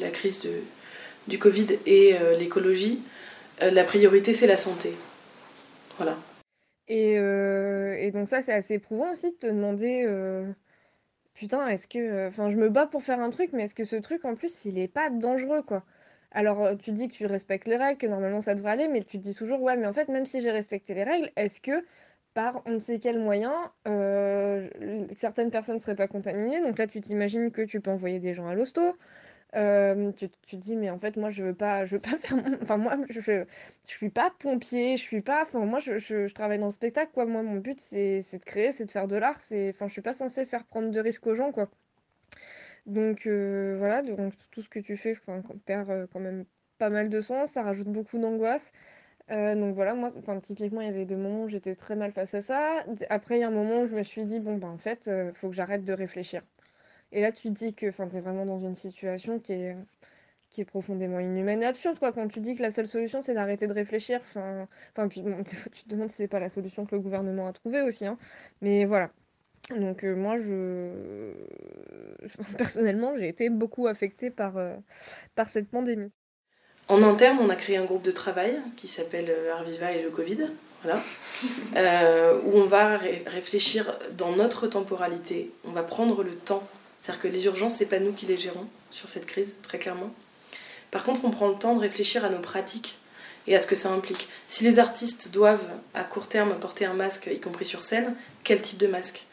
la 0.00 0.10
crise 0.10 0.48
du 1.28 1.38
Covid 1.38 1.78
et 1.86 2.16
euh, 2.18 2.36
l'écologie, 2.36 3.02
euh, 3.62 3.70
la 3.70 3.84
priorité 3.84 4.32
c'est 4.32 4.46
la 4.46 4.56
santé. 4.56 4.94
Voilà. 5.96 6.16
Et, 6.88 7.18
euh, 7.18 7.96
et 7.98 8.10
donc 8.10 8.28
ça 8.28 8.42
c'est 8.42 8.52
assez 8.52 8.74
éprouvant 8.74 9.12
aussi 9.12 9.30
de 9.30 9.36
te 9.36 9.46
demander 9.46 10.06
putain 11.34 11.66
est-ce 11.68 11.86
que 11.86 12.28
enfin 12.28 12.50
je 12.50 12.56
me 12.56 12.68
bats 12.68 12.86
pour 12.86 13.02
faire 13.02 13.20
un 13.20 13.30
truc 13.30 13.50
mais 13.52 13.64
est-ce 13.64 13.74
que 13.74 13.84
ce 13.84 13.96
truc 13.96 14.24
en 14.24 14.34
plus 14.34 14.66
il 14.66 14.78
est 14.78 14.88
pas 14.88 15.10
dangereux 15.10 15.62
quoi? 15.62 15.82
Alors 16.30 16.76
tu 16.76 16.92
dis 16.92 17.08
que 17.08 17.14
tu 17.14 17.26
respectes 17.26 17.66
les 17.66 17.76
règles 17.76 17.98
que 17.98 18.06
normalement 18.06 18.40
ça 18.40 18.54
devrait 18.54 18.72
aller 18.72 18.88
mais 18.88 19.02
tu 19.02 19.18
te 19.18 19.22
dis 19.22 19.34
toujours 19.34 19.62
ouais 19.62 19.76
mais 19.76 19.86
en 19.86 19.92
fait 19.92 20.08
même 20.08 20.26
si 20.26 20.42
j'ai 20.42 20.50
respecté 20.50 20.92
les 20.94 21.04
règles 21.04 21.30
est-ce 21.36 21.60
que 21.60 21.84
par 22.34 22.62
on 22.66 22.72
ne 22.72 22.78
sait 22.80 22.98
quel 22.98 23.18
moyen 23.18 23.72
certaines 25.16 25.50
personnes 25.50 25.80
seraient 25.80 25.94
pas 25.94 26.08
contaminées. 26.08 26.60
Donc 26.60 26.78
là 26.78 26.86
tu 26.86 27.00
t'imagines 27.00 27.50
que 27.50 27.62
tu 27.62 27.80
peux 27.80 27.90
envoyer 27.90 28.18
des 28.18 28.34
gens 28.34 28.48
à 28.48 28.54
l'hosto. 28.54 28.96
Tu, 29.54 30.28
tu, 30.46 30.56
te 30.56 30.56
dis 30.56 30.76
mais 30.76 30.90
en 30.90 30.98
fait 30.98 31.16
moi 31.16 31.30
je 31.30 31.44
veux 31.44 31.54
pas 31.54 31.84
je 31.84 31.94
veux 31.94 32.00
pas 32.00 32.10
faire 32.18 32.36
enfin 32.62 32.76
moi 32.76 32.96
je, 33.08 33.20
je, 33.20 33.44
suis 33.84 34.10
pas 34.10 34.32
pompier 34.40 34.96
je 34.96 35.02
suis 35.02 35.20
pas 35.20 35.42
enfin 35.42 35.60
moi 35.60 35.78
je, 35.78 35.98
je, 35.98 36.32
travaille 36.34 36.58
dans 36.58 36.66
le 36.66 36.72
spectacle 36.72 37.12
quoi. 37.14 37.24
Moi 37.24 37.42
mon 37.42 37.56
but 37.56 37.78
c'est 37.78 38.18
de 38.18 38.44
créer 38.44 38.72
c'est 38.72 38.84
de 38.84 38.90
faire 38.90 39.06
de 39.06 39.16
l'art 39.16 39.40
c'est 39.40 39.70
enfin 39.70 39.86
je 39.86 39.92
suis 39.92 40.02
pas 40.02 40.12
censée 40.12 40.44
faire 40.44 40.64
prendre 40.64 40.90
de 40.90 41.00
risques 41.00 41.26
aux 41.26 41.34
gens 41.36 41.52
quoi. 41.52 41.68
Donc 42.86 43.26
voilà 43.26 44.02
donc 44.02 44.34
tout 44.50 44.60
ce 44.60 44.68
que 44.68 44.80
tu 44.80 44.96
fais 44.96 45.14
perd 45.64 46.08
quand 46.12 46.20
même 46.20 46.44
pas 46.78 46.90
mal 46.90 47.08
de 47.08 47.20
sens 47.20 47.52
ça 47.52 47.62
rajoute 47.62 47.88
beaucoup 47.88 48.18
d'angoisse 48.18 48.72
donc 49.28 49.74
voilà 49.74 49.94
moi 49.94 50.10
typiquement 50.42 50.80
il 50.80 50.86
y 50.86 50.90
avait 50.90 51.06
des 51.06 51.16
moments 51.16 51.44
où 51.44 51.48
j'étais 51.48 51.74
très 51.74 51.96
mal 51.96 52.12
face 52.12 52.34
à 52.34 52.42
ça 52.42 52.84
après 53.08 53.38
il 53.38 53.40
y 53.40 53.44
a 53.44 53.48
un 53.48 53.50
moment 53.50 53.80
où 53.80 53.86
je 53.86 53.94
me 53.94 54.02
suis 54.02 54.26
dit 54.26 54.40
bon 54.40 54.56
ben 54.58 54.68
en 54.68 54.78
fait 54.78 55.10
faut 55.34 55.48
que 55.48 55.54
j'arrête 55.54 55.84
de 55.84 55.92
réfléchir 55.92 56.42
et 57.14 57.20
là, 57.20 57.32
tu 57.32 57.48
te 57.48 57.48
dis 57.54 57.74
que 57.74 57.86
tu 57.86 58.16
es 58.16 58.20
vraiment 58.20 58.44
dans 58.44 58.58
une 58.58 58.74
situation 58.74 59.38
qui 59.38 59.52
est, 59.52 59.76
qui 60.50 60.62
est 60.62 60.64
profondément 60.64 61.20
inhumaine 61.20 61.62
et 61.62 61.66
absurde, 61.66 61.98
quoi. 61.98 62.12
Quand 62.12 62.28
tu 62.28 62.40
dis 62.40 62.56
que 62.56 62.62
la 62.62 62.72
seule 62.72 62.88
solution, 62.88 63.22
c'est 63.22 63.34
d'arrêter 63.34 63.68
de 63.68 63.72
réfléchir. 63.72 64.20
Enfin, 64.20 64.68
enfin 64.96 65.08
puis, 65.08 65.22
tu 65.44 65.84
te 65.84 65.88
demandes 65.88 66.10
si 66.10 66.16
c'est 66.18 66.28
pas 66.28 66.40
la 66.40 66.48
solution 66.48 66.86
que 66.86 66.94
le 66.96 67.00
gouvernement 67.00 67.46
a 67.46 67.52
trouvée 67.52 67.82
aussi. 67.82 68.06
Hein. 68.06 68.18
Mais 68.62 68.84
voilà. 68.84 69.12
Donc 69.70 70.04
euh, 70.04 70.16
moi, 70.16 70.36
je... 70.36 71.32
Personnellement, 72.58 73.14
j'ai 73.14 73.28
été 73.28 73.48
beaucoup 73.50 73.86
affectée 73.86 74.30
par, 74.30 74.56
euh, 74.56 74.76
par 75.36 75.48
cette 75.50 75.68
pandémie. 75.70 76.10
En 76.88 77.02
interne, 77.02 77.38
on 77.40 77.48
a 77.50 77.56
créé 77.56 77.76
un 77.76 77.84
groupe 77.84 78.02
de 78.02 78.10
travail 78.10 78.60
qui 78.76 78.88
s'appelle 78.88 79.30
euh, 79.30 79.54
Arviva 79.54 79.92
et 79.92 80.02
le 80.02 80.10
Covid, 80.10 80.50
voilà, 80.82 81.02
où 82.44 82.58
on 82.58 82.66
va 82.66 82.98
réfléchir 82.98 83.98
dans 84.18 84.32
notre 84.32 84.66
temporalité. 84.66 85.50
On 85.64 85.72
va 85.72 85.82
prendre 85.82 86.22
le 86.22 86.34
temps 86.34 86.62
c'est-à-dire 87.04 87.20
que 87.20 87.28
les 87.28 87.44
urgences, 87.44 87.74
c'est 87.76 87.84
pas 87.84 87.98
nous 87.98 88.12
qui 88.12 88.24
les 88.24 88.38
gérons 88.38 88.66
sur 88.90 89.10
cette 89.10 89.26
crise, 89.26 89.56
très 89.62 89.78
clairement. 89.78 90.10
Par 90.90 91.04
contre, 91.04 91.26
on 91.26 91.30
prend 91.30 91.48
le 91.48 91.54
temps 91.54 91.74
de 91.74 91.80
réfléchir 91.80 92.24
à 92.24 92.30
nos 92.30 92.38
pratiques 92.38 92.96
et 93.46 93.54
à 93.54 93.60
ce 93.60 93.66
que 93.66 93.76
ça 93.76 93.90
implique. 93.90 94.26
Si 94.46 94.64
les 94.64 94.78
artistes 94.78 95.30
doivent 95.30 95.68
à 95.92 96.02
court 96.02 96.28
terme 96.28 96.58
porter 96.58 96.86
un 96.86 96.94
masque, 96.94 97.28
y 97.30 97.40
compris 97.40 97.66
sur 97.66 97.82
scène, 97.82 98.14
quel 98.42 98.62
type 98.62 98.78
de 98.78 98.86
masque? 98.86 99.26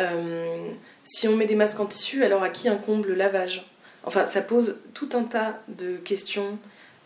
Euh, 0.00 0.72
Si 1.04 1.28
on 1.28 1.36
met 1.36 1.46
des 1.46 1.54
masques 1.54 1.78
en 1.78 1.86
tissu, 1.86 2.24
alors 2.24 2.42
à 2.42 2.48
qui 2.48 2.68
incombe 2.68 3.06
le 3.06 3.14
lavage? 3.14 3.70
Enfin, 4.02 4.26
ça 4.26 4.42
pose 4.42 4.78
tout 4.92 5.10
un 5.12 5.22
tas 5.22 5.60
de 5.68 5.98
questions 5.98 6.58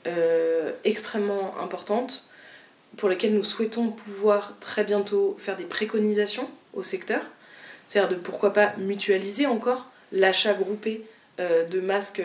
euh, 0.07 0.73
extrêmement 0.85 1.59
importantes 1.61 2.29
pour 2.97 3.09
lesquelles 3.09 3.35
nous 3.35 3.45
souhaitons 3.45 3.88
pouvoir 3.88 4.55
très 4.61 4.85
bientôt 4.85 5.37
faire 5.38 5.57
des 5.57 5.64
préconisations 5.64 6.49
au 6.73 6.83
secteur. 6.83 7.21
C'est-à-dire 7.87 8.16
de 8.16 8.21
pourquoi 8.21 8.53
pas 8.53 8.75
mutualiser 8.79 9.47
encore 9.47 9.90
l'achat 10.12 10.55
groupé 10.55 11.05
de 11.38 11.81
masques 11.81 12.23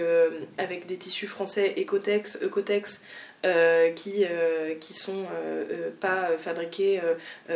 avec 0.57 0.87
des 0.87 0.95
tissus 0.95 1.27
français 1.27 1.75
Ecotex, 1.77 2.39
Ecotex, 2.41 3.01
euh, 3.43 3.91
qui, 3.93 4.23
euh, 4.23 4.75
qui 4.79 4.93
sont 4.93 5.25
euh, 5.33 5.89
pas 5.99 6.29
fabriqués 6.37 7.01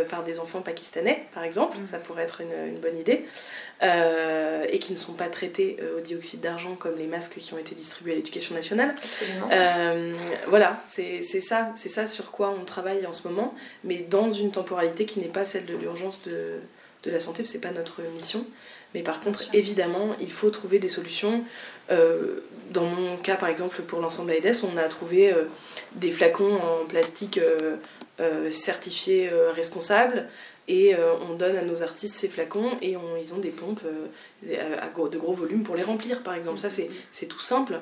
par 0.10 0.24
des 0.24 0.40
enfants 0.40 0.62
pakistanais, 0.62 1.26
par 1.32 1.44
exemple, 1.44 1.78
mm. 1.78 1.86
ça 1.86 2.00
pourrait 2.00 2.24
être 2.24 2.42
une, 2.42 2.70
une 2.70 2.80
bonne 2.80 2.98
idée, 2.98 3.26
et 3.84 4.80
qui 4.80 4.94
ne 4.94 4.98
sont 4.98 5.14
pas 5.14 5.28
traités 5.28 5.78
au 5.96 6.02
dioxyde 6.02 6.42
d'argent 6.42 6.76
comme 6.76 6.98
les 6.98 7.06
masques 7.06 7.38
qui 7.38 7.54
ont 7.54 7.60
été 7.60 7.76
distribués 7.76 8.14
à 8.14 8.16
l'éducation 8.16 8.56
nationale. 8.56 8.96
voilà, 10.48 10.82
c'est 10.86 11.22
ça, 11.22 11.72
c'est 11.76 11.90
ça 11.90 12.08
sur 12.08 12.32
quoi 12.32 12.56
on 12.60 12.66
travaille 12.66 13.06
en 13.06 13.14
ce 13.14 13.28
moment, 13.28 13.54
mais 13.84 14.00
dans 14.00 14.32
une 14.32 14.52
temporalité 14.52 15.06
qui 15.06 15.20
n'est 15.20 15.28
pas 15.28 15.46
celle 15.46 15.66
de 15.66 15.76
l'urgence 15.76 16.24
de, 16.24 16.62
de 17.06 17.12
la 17.12 17.20
santé, 17.20 17.46
c'est 17.46 17.60
pas 17.60 17.72
notre 17.72 18.02
mission. 18.14 18.46
Mais 18.94 19.02
par 19.02 19.20
contre, 19.20 19.44
évidemment, 19.54 20.16
il 20.20 20.32
faut 20.32 20.50
trouver 20.50 20.80
des 20.80 20.88
solutions. 20.88 21.44
Euh, 21.92 22.40
dans 22.72 22.86
mon 22.86 23.18
cas, 23.18 23.36
par 23.36 23.50
exemple, 23.50 23.82
pour 23.82 24.00
l'ensemble 24.00 24.32
AEDES, 24.32 24.64
on 24.64 24.78
a 24.78 24.84
trouvé 24.84 25.34
euh, 25.34 25.44
des 25.96 26.12
flacons 26.12 26.56
en 26.56 26.86
plastique 26.86 27.38
euh, 27.40 28.50
certifiés 28.50 29.30
responsables 29.52 30.28
et 30.70 30.96
on 31.30 31.36
donne 31.36 31.58
à 31.58 31.64
nos 31.64 31.84
artistes 31.84 32.16
ces 32.16 32.30
flacons 32.30 32.78
et 32.82 32.96
ils 33.22 33.34
ont 33.34 33.40
des 33.40 33.50
pompes 33.50 33.84
à, 34.82 34.88
de 34.88 35.18
gros 35.18 35.34
volumes 35.34 35.64
pour 35.64 35.76
les 35.76 35.84
remplir, 35.84 36.24
par 36.24 36.34
exemple. 36.34 36.60
Ça, 36.60 36.70
c'est 36.70 37.26
tout 37.26 37.42
simple. 37.42 37.82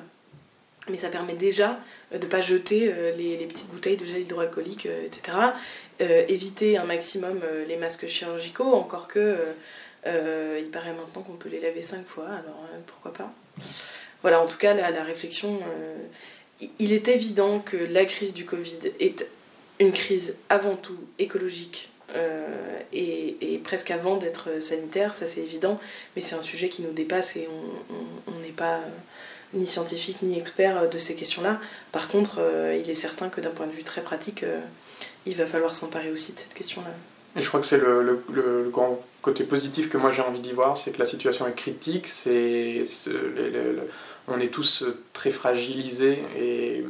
Mais 0.90 0.98
ça 0.98 1.08
permet 1.08 1.34
déjà 1.34 1.80
de 2.12 2.18
ne 2.18 2.26
pas 2.26 2.42
jeter 2.42 2.92
les, 3.16 3.38
les, 3.38 3.46
petites 3.46 3.70
bouteilles 3.70 3.96
de 3.96 4.04
gel 4.04 4.20
hydroalcoolique, 4.20 4.86
etc. 4.86 5.38
éviter 6.00 6.76
un 6.76 6.84
maximum 6.84 7.40
les 7.66 7.76
masques 7.76 8.06
chirurgicaux, 8.06 8.74
encore 8.74 9.08
que 9.08 9.38
euh, 10.06 10.60
il 10.62 10.70
paraît 10.70 10.92
maintenant 10.92 11.22
qu'on 11.22 11.36
peut 11.36 11.48
les 11.48 11.60
laver 11.60 11.82
cinq 11.82 12.06
fois, 12.06 12.26
alors 12.26 12.66
euh, 12.72 12.78
pourquoi 12.86 13.12
pas. 13.12 13.32
Voilà, 14.22 14.40
en 14.40 14.46
tout 14.46 14.58
cas, 14.58 14.74
la, 14.74 15.02
réflexion. 15.02 15.60
Euh, 15.62 15.96
il 16.78 16.92
est 16.92 17.08
évident 17.08 17.60
que 17.60 17.76
la 17.76 18.04
crise 18.04 18.32
du 18.32 18.44
Covid 18.44 18.78
est 19.00 19.26
une 19.80 19.92
crise 19.92 20.36
avant 20.48 20.76
tout 20.76 20.98
écologique 21.18 21.90
et, 22.92 23.60
presque 23.64 23.90
avant 23.90 24.16
d'être 24.16 24.62
sanitaire, 24.62 25.14
ça 25.14 25.26
c'est 25.26 25.40
évident, 25.40 25.80
mais 26.14 26.22
c'est 26.22 26.36
un 26.36 26.42
sujet 26.42 26.68
qui 26.68 26.82
nous 26.82 26.92
dépasse 26.92 27.34
et 27.34 27.48
on 28.28 28.40
n'est 28.40 28.50
pas 28.50 28.80
ni 29.54 29.66
scientifique 29.66 30.22
ni 30.22 30.38
expert 30.38 30.88
de 30.88 30.98
ces 30.98 31.14
questions-là. 31.14 31.60
Par 31.92 32.08
contre, 32.08 32.40
il 32.78 32.88
est 32.90 32.94
certain 32.94 33.28
que 33.28 33.40
d'un 33.40 33.50
point 33.50 33.66
de 33.66 33.72
vue 33.72 33.82
très 33.82 34.02
pratique, 34.02 34.44
il 35.26 35.36
va 35.36 35.46
falloir 35.46 35.74
s'emparer 35.74 36.10
aussi 36.10 36.32
de 36.32 36.38
cette 36.38 36.54
question-là. 36.54 36.90
Et 37.36 37.42
je 37.42 37.48
crois 37.48 37.60
que 37.60 37.66
c'est 37.66 37.78
le, 37.78 38.68
grand 38.70 39.00
côté 39.22 39.44
positif 39.44 39.88
que 39.88 39.96
moi 39.96 40.10
j'ai 40.10 40.22
envie 40.22 40.40
d'y 40.40 40.52
voir, 40.52 40.76
c'est 40.76 40.92
que 40.92 40.98
la 40.98 41.04
situation 41.04 41.46
est 41.48 41.54
critique, 41.54 42.06
c'est, 42.06 42.84
on 44.28 44.38
est 44.38 44.52
tous 44.52 44.84
très 45.12 45.30
fragilisés 45.30 46.22
et, 46.38 46.84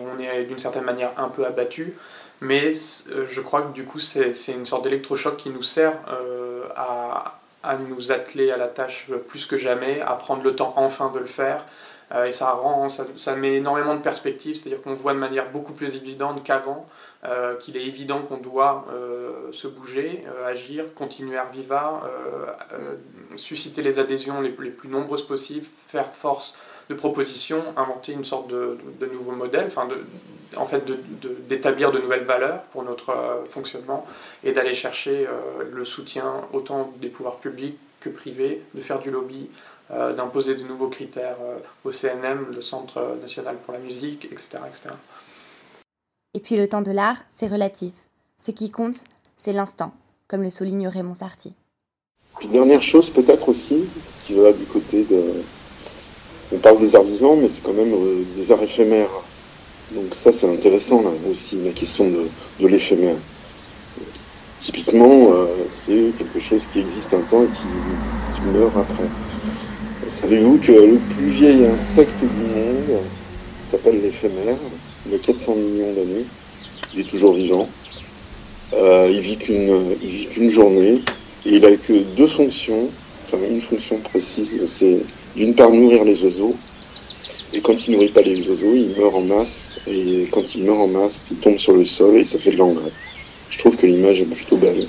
on 0.00 0.18
est 0.18 0.44
d'une 0.44 0.58
certaine 0.58 0.84
manière 0.84 1.12
un 1.16 1.28
peu 1.28 1.46
abattus. 1.46 1.92
Mais 2.40 2.74
euh, 3.10 3.24
je 3.30 3.40
crois 3.40 3.62
que 3.62 3.72
du 3.72 3.84
coup 3.84 3.98
c'est, 3.98 4.32
une 4.48 4.66
sorte 4.66 4.84
d'électrochoc 4.84 5.36
qui 5.36 5.48
nous 5.48 5.62
sert 5.62 5.98
euh, 6.10 6.64
à 6.74 7.76
nous 7.88 8.12
atteler 8.12 8.50
à 8.50 8.56
la 8.56 8.68
tâche 8.68 9.06
plus 9.28 9.46
que 9.46 9.56
jamais, 9.56 10.00
à 10.00 10.14
prendre 10.14 10.42
le 10.42 10.54
temps 10.54 10.74
enfin 10.76 11.10
de 11.14 11.18
le 11.18 11.26
faire. 11.26 11.64
Euh, 12.12 12.26
et 12.26 12.32
ça, 12.32 12.50
rend, 12.52 12.88
ça, 12.88 13.04
ça, 13.16 13.34
met 13.34 13.56
énormément 13.56 13.94
de 13.94 14.00
perspectives, 14.00 14.54
c'est-à-dire 14.54 14.80
qu'on 14.82 14.94
voit 14.94 15.12
de 15.12 15.18
manière 15.18 15.50
beaucoup 15.50 15.72
plus 15.72 15.96
évidente 15.96 16.44
qu'avant. 16.44 16.86
Euh, 17.24 17.56
qu'il 17.56 17.76
est 17.76 17.84
évident 17.84 18.20
qu'on 18.20 18.36
doit 18.36 18.86
euh, 18.92 19.50
se 19.50 19.66
bouger, 19.66 20.24
agir, 20.46 20.84
continuer 20.94 21.36
à 21.36 21.46
viva, 21.46 22.02
susciter 23.34 23.82
les 23.82 23.98
adhésions 23.98 24.40
les, 24.40 24.50
plus 24.50 24.88
nombreuses 24.88 25.26
possibles, 25.26 25.66
faire 25.88 26.12
force 26.12 26.54
de 26.88 26.94
propositions, 26.94 27.64
inventer 27.76 28.12
une 28.12 28.24
sorte 28.24 28.48
de, 28.48 28.78
de, 29.00 29.06
nouveaux 29.06 29.32
modèles, 29.32 29.66
enfin 29.66 29.88
en 30.56 30.66
fait 30.66 30.84
d'établir 31.48 31.90
de, 31.90 31.98
nouvelles 31.98 32.24
valeurs 32.24 32.60
pour 32.70 32.84
notre 32.84 33.42
fonctionnement 33.48 34.06
et 34.44 34.52
d'aller 34.52 34.74
chercher 34.74 35.26
le 35.72 35.84
soutien 35.84 36.32
autant 36.52 36.92
des 36.98 37.08
pouvoirs 37.08 37.38
publics 37.38 37.78
que 38.00 38.08
privés, 38.08 38.62
de 38.74 38.80
faire 38.80 39.00
du 39.00 39.10
lobby, 39.10 39.48
d'imposer 39.90 40.54
de 40.54 40.62
nouveaux 40.64 40.88
critères 40.88 41.38
au 41.84 41.92
CNM, 41.92 42.52
le 42.52 42.60
Centre 42.60 43.16
national 43.20 43.56
pour 43.58 43.72
la 43.72 43.78
musique, 43.78 44.24
etc. 44.26 44.58
etc. 44.68 44.90
Et 46.34 46.40
puis 46.40 46.56
le 46.56 46.68
temps 46.68 46.82
de 46.82 46.90
l'art, 46.90 47.16
c'est 47.34 47.46
relatif. 47.46 47.92
Ce 48.38 48.50
qui 48.50 48.70
compte, 48.70 48.96
c'est 49.38 49.52
l'instant, 49.54 49.92
comme 50.28 50.42
le 50.42 50.50
souligne 50.50 50.86
Raymond 50.86 51.14
Sarti. 51.14 51.54
Puis 52.38 52.48
dernière 52.48 52.82
chose 52.82 53.08
peut-être 53.08 53.48
aussi, 53.48 53.84
qui 54.24 54.34
va 54.34 54.52
du 54.52 54.64
côté 54.64 55.04
de... 55.04 55.22
On 56.52 56.58
parle 56.58 56.78
des 56.78 56.94
arts 56.94 57.04
vivants, 57.04 57.36
mais 57.36 57.48
c'est 57.48 57.62
quand 57.62 57.72
même 57.72 57.92
euh, 57.94 58.22
des 58.36 58.52
arts 58.52 58.62
éphémères. 58.62 59.08
Donc 59.92 60.14
ça 60.14 60.32
c'est 60.32 60.52
intéressant 60.52 61.00
là 61.02 61.10
aussi, 61.30 61.56
la 61.64 61.72
question 61.72 62.08
de, 62.10 62.26
de 62.60 62.68
l'éphémère. 62.68 63.16
Typiquement, 64.60 65.32
euh, 65.32 65.46
c'est 65.70 66.12
quelque 66.18 66.40
chose 66.40 66.66
qui 66.66 66.80
existe 66.80 67.14
un 67.14 67.22
temps 67.22 67.44
et 67.44 67.48
qui, 67.48 67.62
qui 68.34 68.40
meurt 68.42 68.76
après. 68.76 69.04
Savez-vous 70.08 70.58
que 70.58 70.72
le 70.72 70.98
plus 71.16 71.28
vieil 71.28 71.66
insecte 71.66 72.20
du 72.20 72.26
monde 72.26 73.00
s'appelle 73.62 74.00
l'éphémère 74.00 74.56
il 75.08 75.14
a 75.14 75.18
400 75.18 75.54
millions 75.54 75.92
d'années. 75.92 76.24
Il 76.94 77.00
est 77.00 77.08
toujours 77.08 77.34
vivant. 77.34 77.68
Euh, 78.74 79.08
il 79.12 79.20
vit 79.20 79.36
qu'une 79.36 80.50
journée 80.50 81.00
et 81.44 81.56
il 81.56 81.64
a 81.64 81.76
que 81.76 81.92
deux 82.16 82.26
fonctions, 82.26 82.88
enfin 83.24 83.38
une 83.48 83.60
fonction 83.60 83.98
précise, 83.98 84.60
c'est 84.66 84.98
d'une 85.36 85.54
part 85.54 85.70
nourrir 85.70 86.02
les 86.04 86.20
oiseaux 86.24 86.56
et 87.52 87.60
quand 87.60 87.86
il 87.86 87.92
nourrit 87.92 88.08
pas 88.08 88.22
les 88.22 88.48
oiseaux, 88.48 88.74
il 88.74 88.94
meurt 88.98 89.14
en 89.14 89.20
masse 89.20 89.78
et 89.86 90.26
quand 90.32 90.54
il 90.56 90.64
meurt 90.64 90.80
en 90.80 90.88
masse, 90.88 91.28
il 91.30 91.36
tombe 91.36 91.58
sur 91.58 91.74
le 91.74 91.84
sol 91.84 92.16
et 92.16 92.24
ça 92.24 92.38
fait 92.38 92.50
de 92.50 92.56
l'engrais. 92.56 92.90
Je 93.50 93.58
trouve 93.58 93.76
que 93.76 93.86
l'image 93.86 94.20
est 94.20 94.24
plutôt 94.24 94.56
belle. 94.56 94.84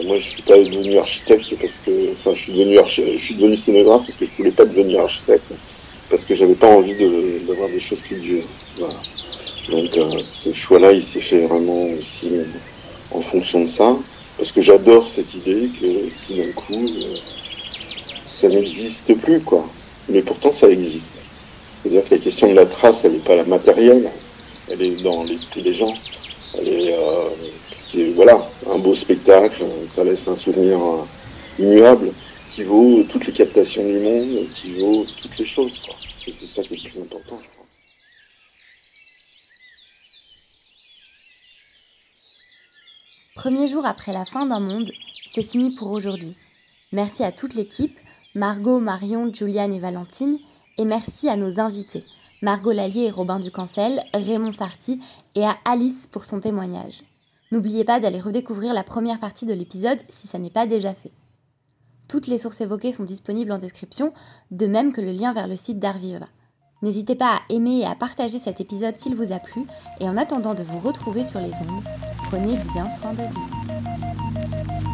Moi, 0.00 0.16
je 0.18 0.26
suis 0.26 0.42
pas 0.42 0.56
devenu 0.56 0.98
architecte 0.98 1.54
parce 1.60 1.80
que, 1.84 2.12
enfin, 2.12 2.32
je 2.34 2.42
suis 2.42 2.52
devenu 2.52 2.78
je 2.88 3.16
suis 3.16 3.34
devenu 3.34 3.56
scénographe 3.56 4.02
parce 4.06 4.16
que 4.16 4.26
je 4.26 4.32
voulais 4.36 4.50
pas 4.50 4.64
devenir 4.64 5.00
architecte 5.00 5.52
parce 6.08 6.24
que 6.24 6.34
j'avais 6.34 6.54
pas 6.54 6.68
envie 6.68 6.94
d'avoir 7.46 7.68
des 7.68 7.80
choses 7.80 8.02
qui 8.02 8.14
durent. 8.16 8.44
Voilà. 8.78 8.94
Donc 9.70 9.96
euh, 9.96 10.20
ce 10.22 10.52
choix-là, 10.52 10.92
il 10.92 11.02
s'est 11.02 11.20
fait 11.20 11.46
vraiment 11.46 11.84
aussi 11.98 12.34
euh, 12.34 12.44
en 13.12 13.20
fonction 13.20 13.62
de 13.62 13.66
ça, 13.66 13.96
parce 14.36 14.52
que 14.52 14.60
j'adore 14.60 15.06
cette 15.06 15.34
idée 15.34 15.68
que 15.80 16.08
tout 16.26 16.34
d'un 16.34 16.52
coup, 16.52 16.84
euh, 16.84 17.16
ça 18.26 18.48
n'existe 18.48 19.14
plus, 19.22 19.40
quoi. 19.40 19.66
Mais 20.08 20.22
pourtant, 20.22 20.52
ça 20.52 20.68
existe. 20.68 21.22
C'est-à-dire 21.76 22.04
que 22.04 22.14
la 22.14 22.20
question 22.20 22.48
de 22.50 22.54
la 22.54 22.66
trace, 22.66 23.04
elle 23.04 23.12
n'est 23.12 23.18
pas 23.18 23.36
la 23.36 23.44
matérielle, 23.44 24.10
elle 24.70 24.82
est 24.82 25.02
dans 25.02 25.22
l'esprit 25.24 25.62
des 25.62 25.74
gens. 25.74 25.94
Elle 26.58 26.68
est, 26.68 26.94
voilà, 28.14 28.44
un 28.70 28.78
beau 28.78 28.94
spectacle, 28.94 29.64
ça 29.86 30.04
laisse 30.04 30.26
un 30.28 30.36
souvenir 30.36 30.78
immuable 31.58 32.12
qui 32.50 32.64
vaut 32.64 33.02
toutes 33.08 33.26
les 33.26 33.32
captations 33.32 33.86
du 33.86 33.98
monde, 33.98 34.46
qui 34.52 34.74
vaut 34.74 35.04
toutes 35.20 35.38
les 35.38 35.44
choses. 35.44 35.80
Et 36.26 36.32
c'est 36.32 36.46
ça 36.46 36.62
qui 36.62 36.74
est 36.74 36.76
le 36.76 36.90
plus 36.90 37.00
important, 37.00 37.38
je 37.42 37.48
crois. 37.48 37.66
Premier 43.34 43.66
jour 43.66 43.84
après 43.86 44.12
la 44.12 44.24
fin 44.24 44.46
d'un 44.46 44.60
monde, 44.60 44.90
c'est 45.34 45.42
fini 45.42 45.74
pour 45.74 45.90
aujourd'hui. 45.90 46.36
Merci 46.92 47.24
à 47.24 47.32
toute 47.32 47.54
l'équipe, 47.54 47.98
Margot, 48.34 48.78
Marion, 48.78 49.32
Juliane 49.32 49.72
et 49.72 49.80
Valentine, 49.80 50.38
et 50.78 50.84
merci 50.84 51.28
à 51.28 51.36
nos 51.36 51.58
invités, 51.58 52.04
Margot 52.42 52.72
Lallier 52.72 53.06
et 53.06 53.10
Robin 53.10 53.38
Ducancel, 53.38 54.04
Raymond 54.14 54.52
Sarti 54.52 55.00
et 55.34 55.44
à 55.44 55.56
Alice 55.64 56.06
pour 56.06 56.24
son 56.24 56.40
témoignage. 56.40 57.02
N'oubliez 57.52 57.84
pas 57.84 58.00
d'aller 58.00 58.18
redécouvrir 58.18 58.72
la 58.72 58.82
première 58.82 59.20
partie 59.20 59.44
de 59.44 59.52
l'épisode 59.52 59.98
si 60.08 60.26
ça 60.26 60.38
n'est 60.38 60.48
pas 60.48 60.66
déjà 60.66 60.94
fait. 60.94 61.12
Toutes 62.08 62.26
les 62.26 62.38
sources 62.38 62.62
évoquées 62.62 62.94
sont 62.94 63.04
disponibles 63.04 63.52
en 63.52 63.58
description, 63.58 64.14
de 64.50 64.66
même 64.66 64.90
que 64.90 65.02
le 65.02 65.12
lien 65.12 65.34
vers 65.34 65.46
le 65.46 65.56
site 65.56 65.78
d'Arviva. 65.78 66.28
N'hésitez 66.80 67.14
pas 67.14 67.36
à 67.36 67.40
aimer 67.50 67.80
et 67.80 67.86
à 67.86 67.94
partager 67.94 68.38
cet 68.38 68.62
épisode 68.62 68.96
s'il 68.96 69.14
vous 69.14 69.32
a 69.32 69.38
plu, 69.38 69.66
et 70.00 70.08
en 70.08 70.16
attendant 70.16 70.54
de 70.54 70.62
vous 70.62 70.78
retrouver 70.78 71.26
sur 71.26 71.40
les 71.40 71.52
ondes, 71.52 71.84
prenez 72.24 72.56
bien 72.72 72.88
soin 72.88 73.12
de 73.12 73.22
vous. 73.34 74.91